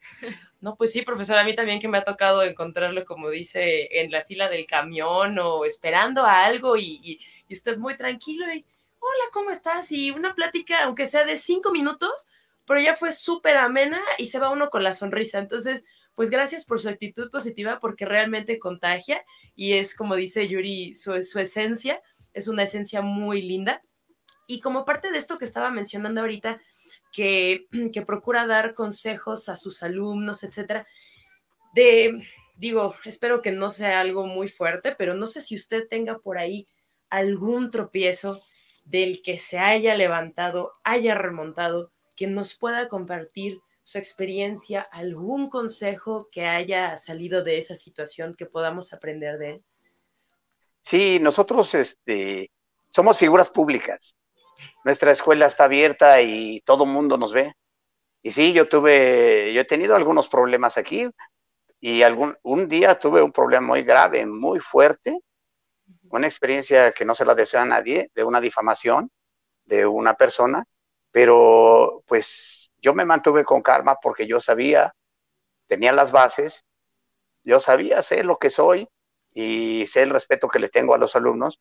[0.60, 4.12] No, pues sí, profesor, a mí también que me ha tocado encontrarlo, como dice, en
[4.12, 8.64] la fila del camión o esperando a algo y, y, y usted muy tranquilo y,
[9.00, 9.90] hola, ¿cómo estás?
[9.90, 12.28] Y una plática, aunque sea de cinco minutos,
[12.66, 15.38] pero ya fue súper amena y se va uno con la sonrisa.
[15.38, 15.84] Entonces,
[16.14, 21.22] pues gracias por su actitud positiva porque realmente contagia y es, como dice Yuri, su,
[21.22, 22.02] su esencia,
[22.32, 23.80] es una esencia muy linda.
[24.46, 26.60] Y como parte de esto que estaba mencionando ahorita,
[27.12, 30.86] que, que procura dar consejos a sus alumnos, etcétera,
[31.74, 36.18] de, digo, espero que no sea algo muy fuerte, pero no sé si usted tenga
[36.18, 36.66] por ahí
[37.08, 38.40] algún tropiezo
[38.84, 46.28] del que se haya levantado, haya remontado, que nos pueda compartir su experiencia, algún consejo
[46.30, 49.64] que haya salido de esa situación que podamos aprender de él.
[50.82, 52.50] Sí, nosotros este,
[52.90, 54.16] somos figuras públicas
[54.84, 57.54] nuestra escuela está abierta y todo el mundo nos ve.
[58.22, 61.08] Y sí, yo tuve, yo he tenido algunos problemas aquí
[61.80, 65.18] y algún, un día tuve un problema muy grave, muy fuerte,
[66.10, 69.10] una experiencia que no se la deseo a nadie, de una difamación
[69.64, 70.64] de una persona,
[71.12, 74.94] pero pues yo me mantuve con calma porque yo sabía,
[75.68, 76.64] tenía las bases,
[77.44, 78.88] yo sabía, sé lo que soy
[79.32, 81.60] y sé el respeto que le tengo a los alumnos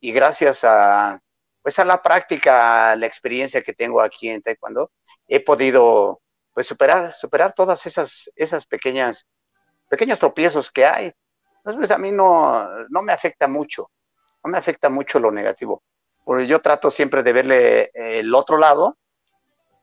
[0.00, 1.20] y gracias a,
[1.62, 4.90] pues a la práctica, la experiencia que tengo aquí en Taekwondo,
[5.28, 6.20] he podido
[6.52, 9.26] pues superar, superar todas esas, esas pequeñas,
[9.88, 11.12] pequeños tropiezos que hay.
[11.64, 13.90] Entonces a mí no, no me afecta mucho,
[14.42, 15.82] no me afecta mucho lo negativo,
[16.24, 18.96] porque yo trato siempre de verle el otro lado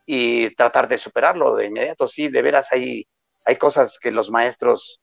[0.06, 2.08] y tratar de superarlo de inmediato.
[2.08, 3.08] Sí, de veras hay,
[3.46, 5.02] hay cosas que los maestros,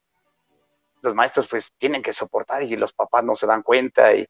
[1.02, 4.26] los maestros pues tienen que soportar y los papás no se dan cuenta y,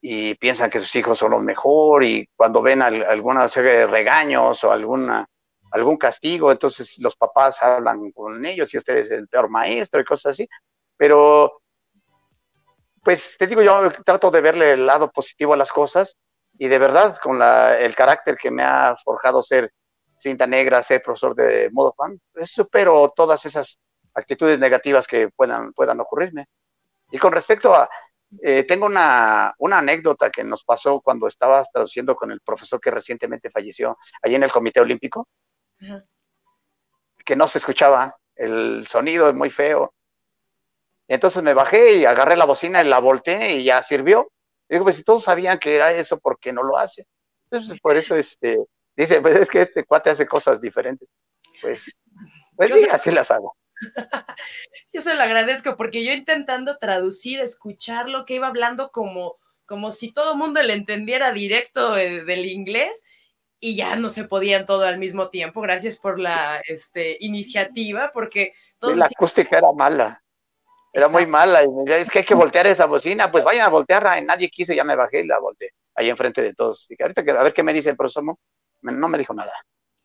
[0.00, 4.62] y piensan que sus hijos son lo mejor y cuando ven alguna serie de regaños
[4.64, 5.26] o alguna,
[5.72, 10.04] algún castigo, entonces los papás hablan con ellos y usted es el peor maestro y
[10.04, 10.48] cosas así.
[10.96, 11.60] Pero,
[13.06, 16.16] pues te digo, yo trato de verle el lado positivo a las cosas
[16.58, 19.72] y de verdad, con la, el carácter que me ha forjado ser
[20.18, 23.78] cinta negra, ser profesor de modo fan, pues, supero todas esas
[24.12, 26.46] actitudes negativas que puedan, puedan ocurrirme.
[27.12, 27.88] Y con respecto a,
[28.42, 33.52] eh, tengo una, anécdota que nos pasó cuando estabas traduciendo con el profesor que recientemente
[33.52, 35.28] falleció allí en el Comité Olímpico,
[37.24, 39.94] que no se escuchaba, el sonido es muy feo.
[41.08, 44.30] Entonces me bajé y agarré la bocina y la volteé y ya sirvió.
[44.68, 47.06] digo, pues si todos sabían que era eso, ¿por qué no lo hace?
[47.50, 48.58] Entonces por eso este,
[48.96, 51.08] dice, pues es que este cuate hace cosas diferentes.
[51.62, 51.96] Pues,
[52.56, 53.56] pues sí, así las hago.
[54.92, 59.92] yo se lo agradezco porque yo intentando traducir, escuchar lo que iba hablando como, como
[59.92, 63.04] si todo el mundo le entendiera directo del inglés
[63.60, 65.60] y ya no se podían todo al mismo tiempo.
[65.60, 68.54] Gracias por la este, iniciativa porque...
[68.80, 70.22] la acústica era mala.
[70.96, 71.62] Era muy mala.
[71.62, 73.30] Y me decía, es que hay que voltear esa bocina.
[73.30, 74.18] Pues vayan a voltearla.
[74.18, 75.70] Y nadie quiso, ya me bajé y la volteé.
[75.94, 76.86] Ahí enfrente de todos.
[76.88, 78.24] Y que ahorita, a ver qué me dice el profesor.
[78.80, 79.52] No me dijo nada.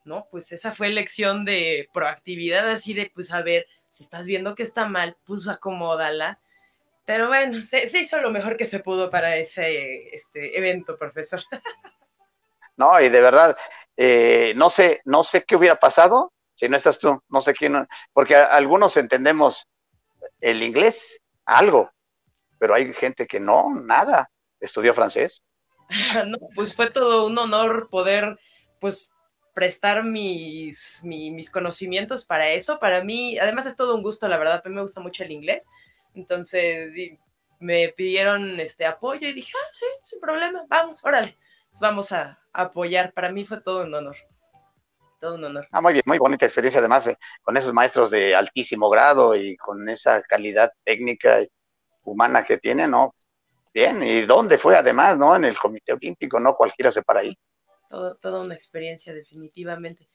[0.04, 4.56] No, pues esa fue lección de proactividad, así de, pues a ver, si estás viendo
[4.56, 6.40] que está mal, pues acomódala.
[7.06, 11.42] Pero bueno, se, hizo lo mejor que se pudo para ese este, evento, profesor.
[12.78, 13.56] No, y de verdad,
[13.96, 17.88] eh, no sé, no sé qué hubiera pasado si no estás tú, no sé quién,
[18.14, 19.68] porque algunos entendemos
[20.42, 21.92] el inglés, algo,
[22.60, 24.30] pero hay gente que no, nada,
[24.60, 25.42] estudió francés.
[26.28, 28.38] no, pues fue todo un honor poder,
[28.80, 29.12] pues,
[29.54, 32.80] prestar mis, mis, conocimientos para eso.
[32.80, 35.32] Para mí, además es todo un gusto, la verdad, a mí me gusta mucho el
[35.32, 35.68] inglés.
[36.14, 36.92] Entonces
[37.60, 41.38] me pidieron este apoyo y dije, ah, sí, sin problema, vamos, órale,
[41.80, 43.14] vamos a apoyar.
[43.14, 44.16] Para mí fue todo un honor.
[45.22, 45.68] Todo un honor.
[45.72, 47.10] Ah, muy bien, muy bonita experiencia, además,
[47.42, 51.48] con esos maestros de altísimo grado y con esa calidad técnica y
[52.04, 53.16] humana que tienen, ¿no?
[53.74, 55.34] Bien, ¿y dónde fue además, no?
[55.34, 56.56] En el Comité Olímpico, ¿no?
[56.56, 57.38] Cualquiera se para ahí
[58.20, 60.08] toda una experiencia definitivamente.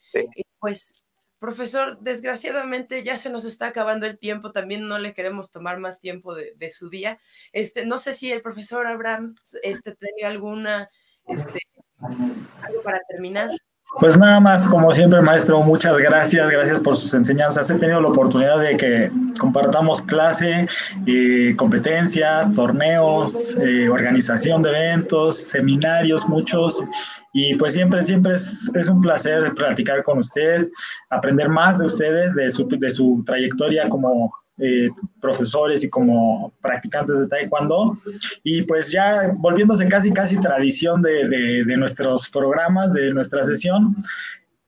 [0.59, 1.05] pues,
[1.39, 6.01] profesor, desgraciadamente ya se nos está acabando el tiempo, también no le queremos tomar más
[6.01, 7.21] tiempo de, su día.
[7.53, 10.89] Este, no sé si el profesor Abraham este, tenga alguna,
[11.27, 11.61] este,
[12.01, 13.51] algo para terminar.
[13.99, 17.71] Pues nada más, como siempre, maestro, muchas gracias, gracias por sus enseñanzas.
[17.71, 20.69] He tenido la oportunidad de que compartamos clase,
[21.07, 26.85] eh, competencias, torneos, eh, organización de eventos, seminarios, muchos.
[27.33, 30.69] Y pues siempre, siempre es, un placer platicar con usted,
[31.09, 34.89] aprender más de ustedes, de su, de su trayectoria como eh,
[35.21, 37.97] profesores y como practicantes de taekwondo.
[38.43, 43.97] Y pues ya volviéndose casi, casi tradición de, de, nuestros programas, de nuestra sesión,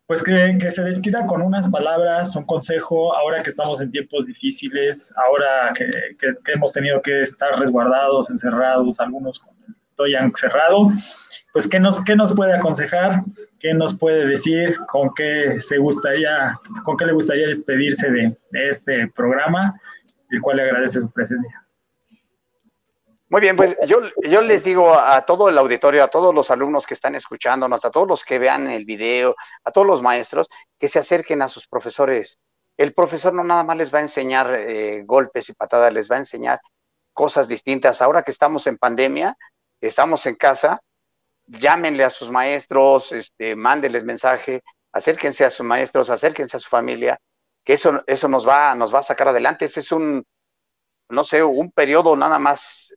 [0.07, 4.27] pues que, que, se despida con unas palabras, un consejo, ahora que estamos en tiempos
[4.27, 9.55] difíciles, ahora que, que hemos tenido que estar resguardados, encerrados, algunos con
[10.07, 10.91] el cerrado
[11.53, 13.23] pues ¿qué nos, qué nos puede aconsejar?
[13.59, 14.77] ¿Qué nos puede decir?
[14.87, 19.81] ¿Con qué se gustaría, con qué le gustaría despedirse de, este programa?
[20.31, 21.65] El cual le agradece su presencia.
[23.31, 26.87] Muy bien, pues yo, yo les digo a todo el auditorio, a todos los alumnos
[26.87, 30.89] que están escuchándonos, a todos los que vean el video, a todos los maestros, que
[30.89, 32.39] se acerquen a sus profesores.
[32.77, 36.17] El profesor no nada más les va a enseñar eh, golpes y patadas, les va
[36.17, 36.61] a enseñar
[37.13, 38.01] cosas distintas.
[38.01, 39.37] Ahora que estamos en pandemia,
[39.81, 40.81] estamos en casa,
[41.49, 47.19] llámenle a sus maestros, este, mándenles mensaje, acérquense a sus maestros, acérquense a su familia,
[47.65, 49.65] que eso, eso nos, va, nos va a sacar adelante.
[49.65, 50.25] Este es un,
[51.11, 52.95] no sé, un periodo nada más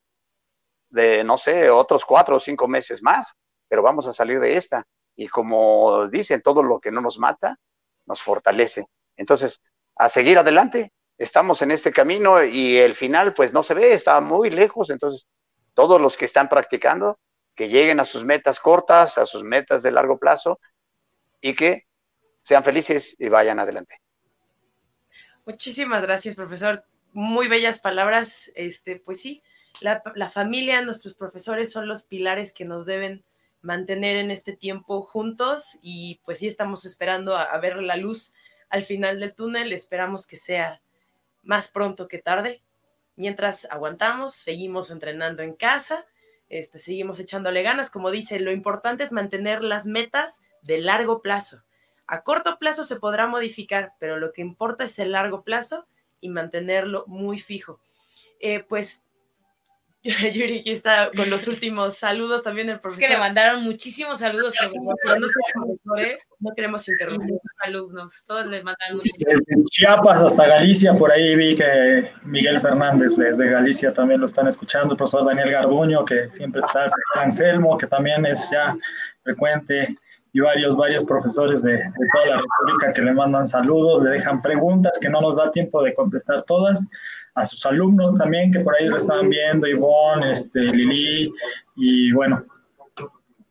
[0.90, 3.34] de, no sé, otros cuatro o cinco meses más,
[3.68, 4.86] pero vamos a salir de esta.
[5.16, 7.58] Y como dicen, todo lo que no nos mata,
[8.06, 8.86] nos fortalece.
[9.16, 9.62] Entonces,
[9.96, 10.92] a seguir adelante.
[11.18, 14.90] Estamos en este camino y el final, pues no se ve, está muy lejos.
[14.90, 15.28] Entonces,
[15.74, 17.20] todos los que están practicando,
[17.62, 20.60] que lleguen a sus metas cortas, a sus metas de largo plazo
[21.42, 21.86] y que
[22.42, 24.02] sean felices y vayan adelante.
[25.46, 26.84] Muchísimas gracias, profesor.
[27.14, 28.52] Muy bellas palabras.
[28.56, 29.44] Este, pues sí,
[29.80, 33.24] la, familia, nuestros profesores son los pilares que nos deben
[33.62, 38.34] mantener en este tiempo juntos y pues sí estamos esperando a, ver la luz
[38.70, 39.72] al final del túnel.
[39.72, 40.82] Esperamos que sea
[41.44, 42.64] más pronto que tarde.
[43.16, 46.08] Mientras aguantamos, seguimos entrenando en casa
[46.52, 47.90] este, seguimos echándole ganas.
[47.90, 51.64] Como dice, lo importante es mantener las metas de largo plazo.
[52.08, 55.88] A corto plazo se podrá modificar, pero lo que importa es el largo plazo
[56.20, 57.80] y mantenerlo muy fijo.
[58.42, 59.06] Eh, pues
[60.34, 63.04] Yuri aquí está con los últimos saludos también el profesor.
[63.04, 64.56] Es que le mandaron muchísimos saludos,
[66.40, 67.36] no, queremos interrumpir.
[67.64, 73.16] a alumnos, todos le mandaron Desde Chiapas hasta Galicia, por ahí vi que Miguel Fernández
[73.16, 77.78] de, Galicia también lo están escuchando, el profesor Daniel Garduño, que siempre está, el Anselmo,
[77.78, 78.76] que también es ya
[79.22, 79.96] frecuente,
[80.34, 84.42] y varios, varios profesores de, de toda la República que le mandan saludos, le dejan
[84.42, 86.90] preguntas que no nos da tiempo de contestar todas
[87.36, 91.32] a sus alumnos también, que por ahí lo estaban viendo, Ivonne, este, Lili,
[91.76, 92.44] y bueno,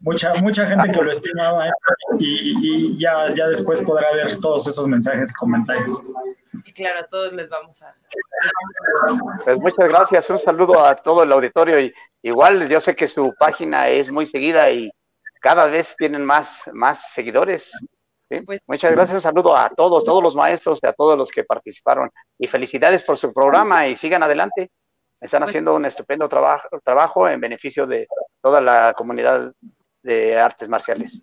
[0.01, 1.73] mucha, mucha gente que lo estimaba ¿eh?
[2.19, 6.03] y, ya, ya después podrá ver todos esos mensajes y comentarios.
[6.65, 7.95] Y claro, a todos les vamos a...
[9.45, 13.33] Pues muchas gracias, un saludo a todo el auditorio y igual yo sé que su
[13.39, 14.91] página es muy seguida y
[15.41, 17.73] cada vez tienen más, más seguidores.
[18.47, 21.43] Pues, Muchas gracias, un saludo a todos, todos los maestros y a todos los que
[21.43, 22.11] participaron.
[22.39, 24.71] Y felicidades por su programa y sigan adelante.
[25.21, 28.07] Están pues haciendo un estupendo trabajo, trabajo en beneficio de
[28.41, 29.53] toda la comunidad
[30.03, 31.23] de artes marciales.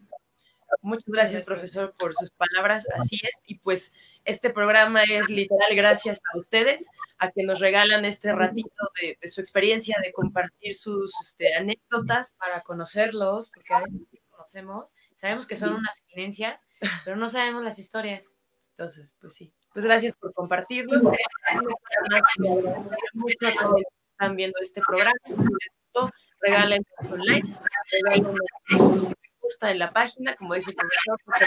[0.82, 2.88] Muchas gracias, profesor, por sus palabras.
[2.98, 3.42] Así es.
[3.46, 3.94] Y pues
[4.26, 9.42] este programa es literal gracias a ustedes, a que nos regalan este ratito de, su
[9.42, 12.34] experiencia, de compartir sus este, anécdotas.
[12.34, 16.66] Para conocerlos, porque a veces conocemos, sabemos que son unas eminencias,
[17.04, 18.38] pero no sabemos las historias.
[18.72, 19.54] Entonces, pues sí.
[19.74, 21.12] Pues gracias por compartirlo.
[23.14, 25.14] Mucho a todos que están viendo este programa.
[25.26, 26.10] Si les gustó,
[29.48, 31.46] gusta en la página, como dice el profesor, porque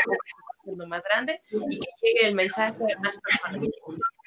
[0.64, 3.68] siendo más grande y que llegue el mensaje de más personas.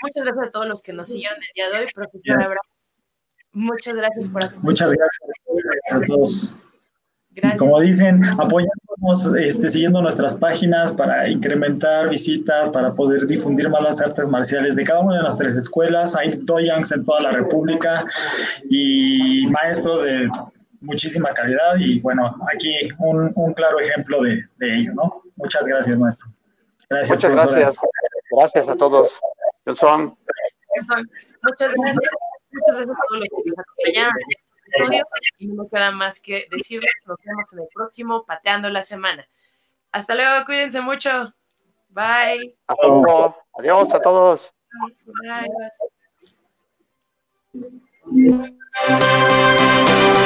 [0.01, 2.57] Muchas gracias a todos los que nos siguieron el día de hoy, profesor Abraham.
[3.53, 4.63] Muchas gracias por acompañarnos.
[4.63, 6.55] Muchas gracias, a todos.
[7.36, 7.59] Gracias.
[7.59, 14.01] Como dicen, apoyamos este, siguiendo nuestras páginas para incrementar visitas, para poder difundir más las
[14.01, 16.15] artes marciales de cada una de nuestras escuelas.
[16.15, 18.05] Hay doyangs en toda la República
[18.69, 20.30] y maestros de
[20.84, 25.21] muchísima calidad y bueno, aquí un, un claro ejemplo de, de, ello, ¿no?
[25.36, 26.27] Muchas gracias, maestro.
[26.89, 27.81] Gracias, Muchas gracias.
[28.31, 29.19] Gracias a todos.
[29.65, 30.17] Muchas gracias.
[31.41, 31.97] Muchas gracias
[32.69, 35.03] a todos los que nos acompañaron en este episodio
[35.39, 38.81] y no me queda más que decirles que nos vemos en el próximo Pateando la
[38.81, 39.27] Semana.
[39.91, 41.34] Hasta luego, cuídense mucho.
[41.89, 42.57] Bye.
[42.67, 43.38] Hasta luego.
[43.53, 44.53] Adiós a todos.
[48.91, 50.22] Bye.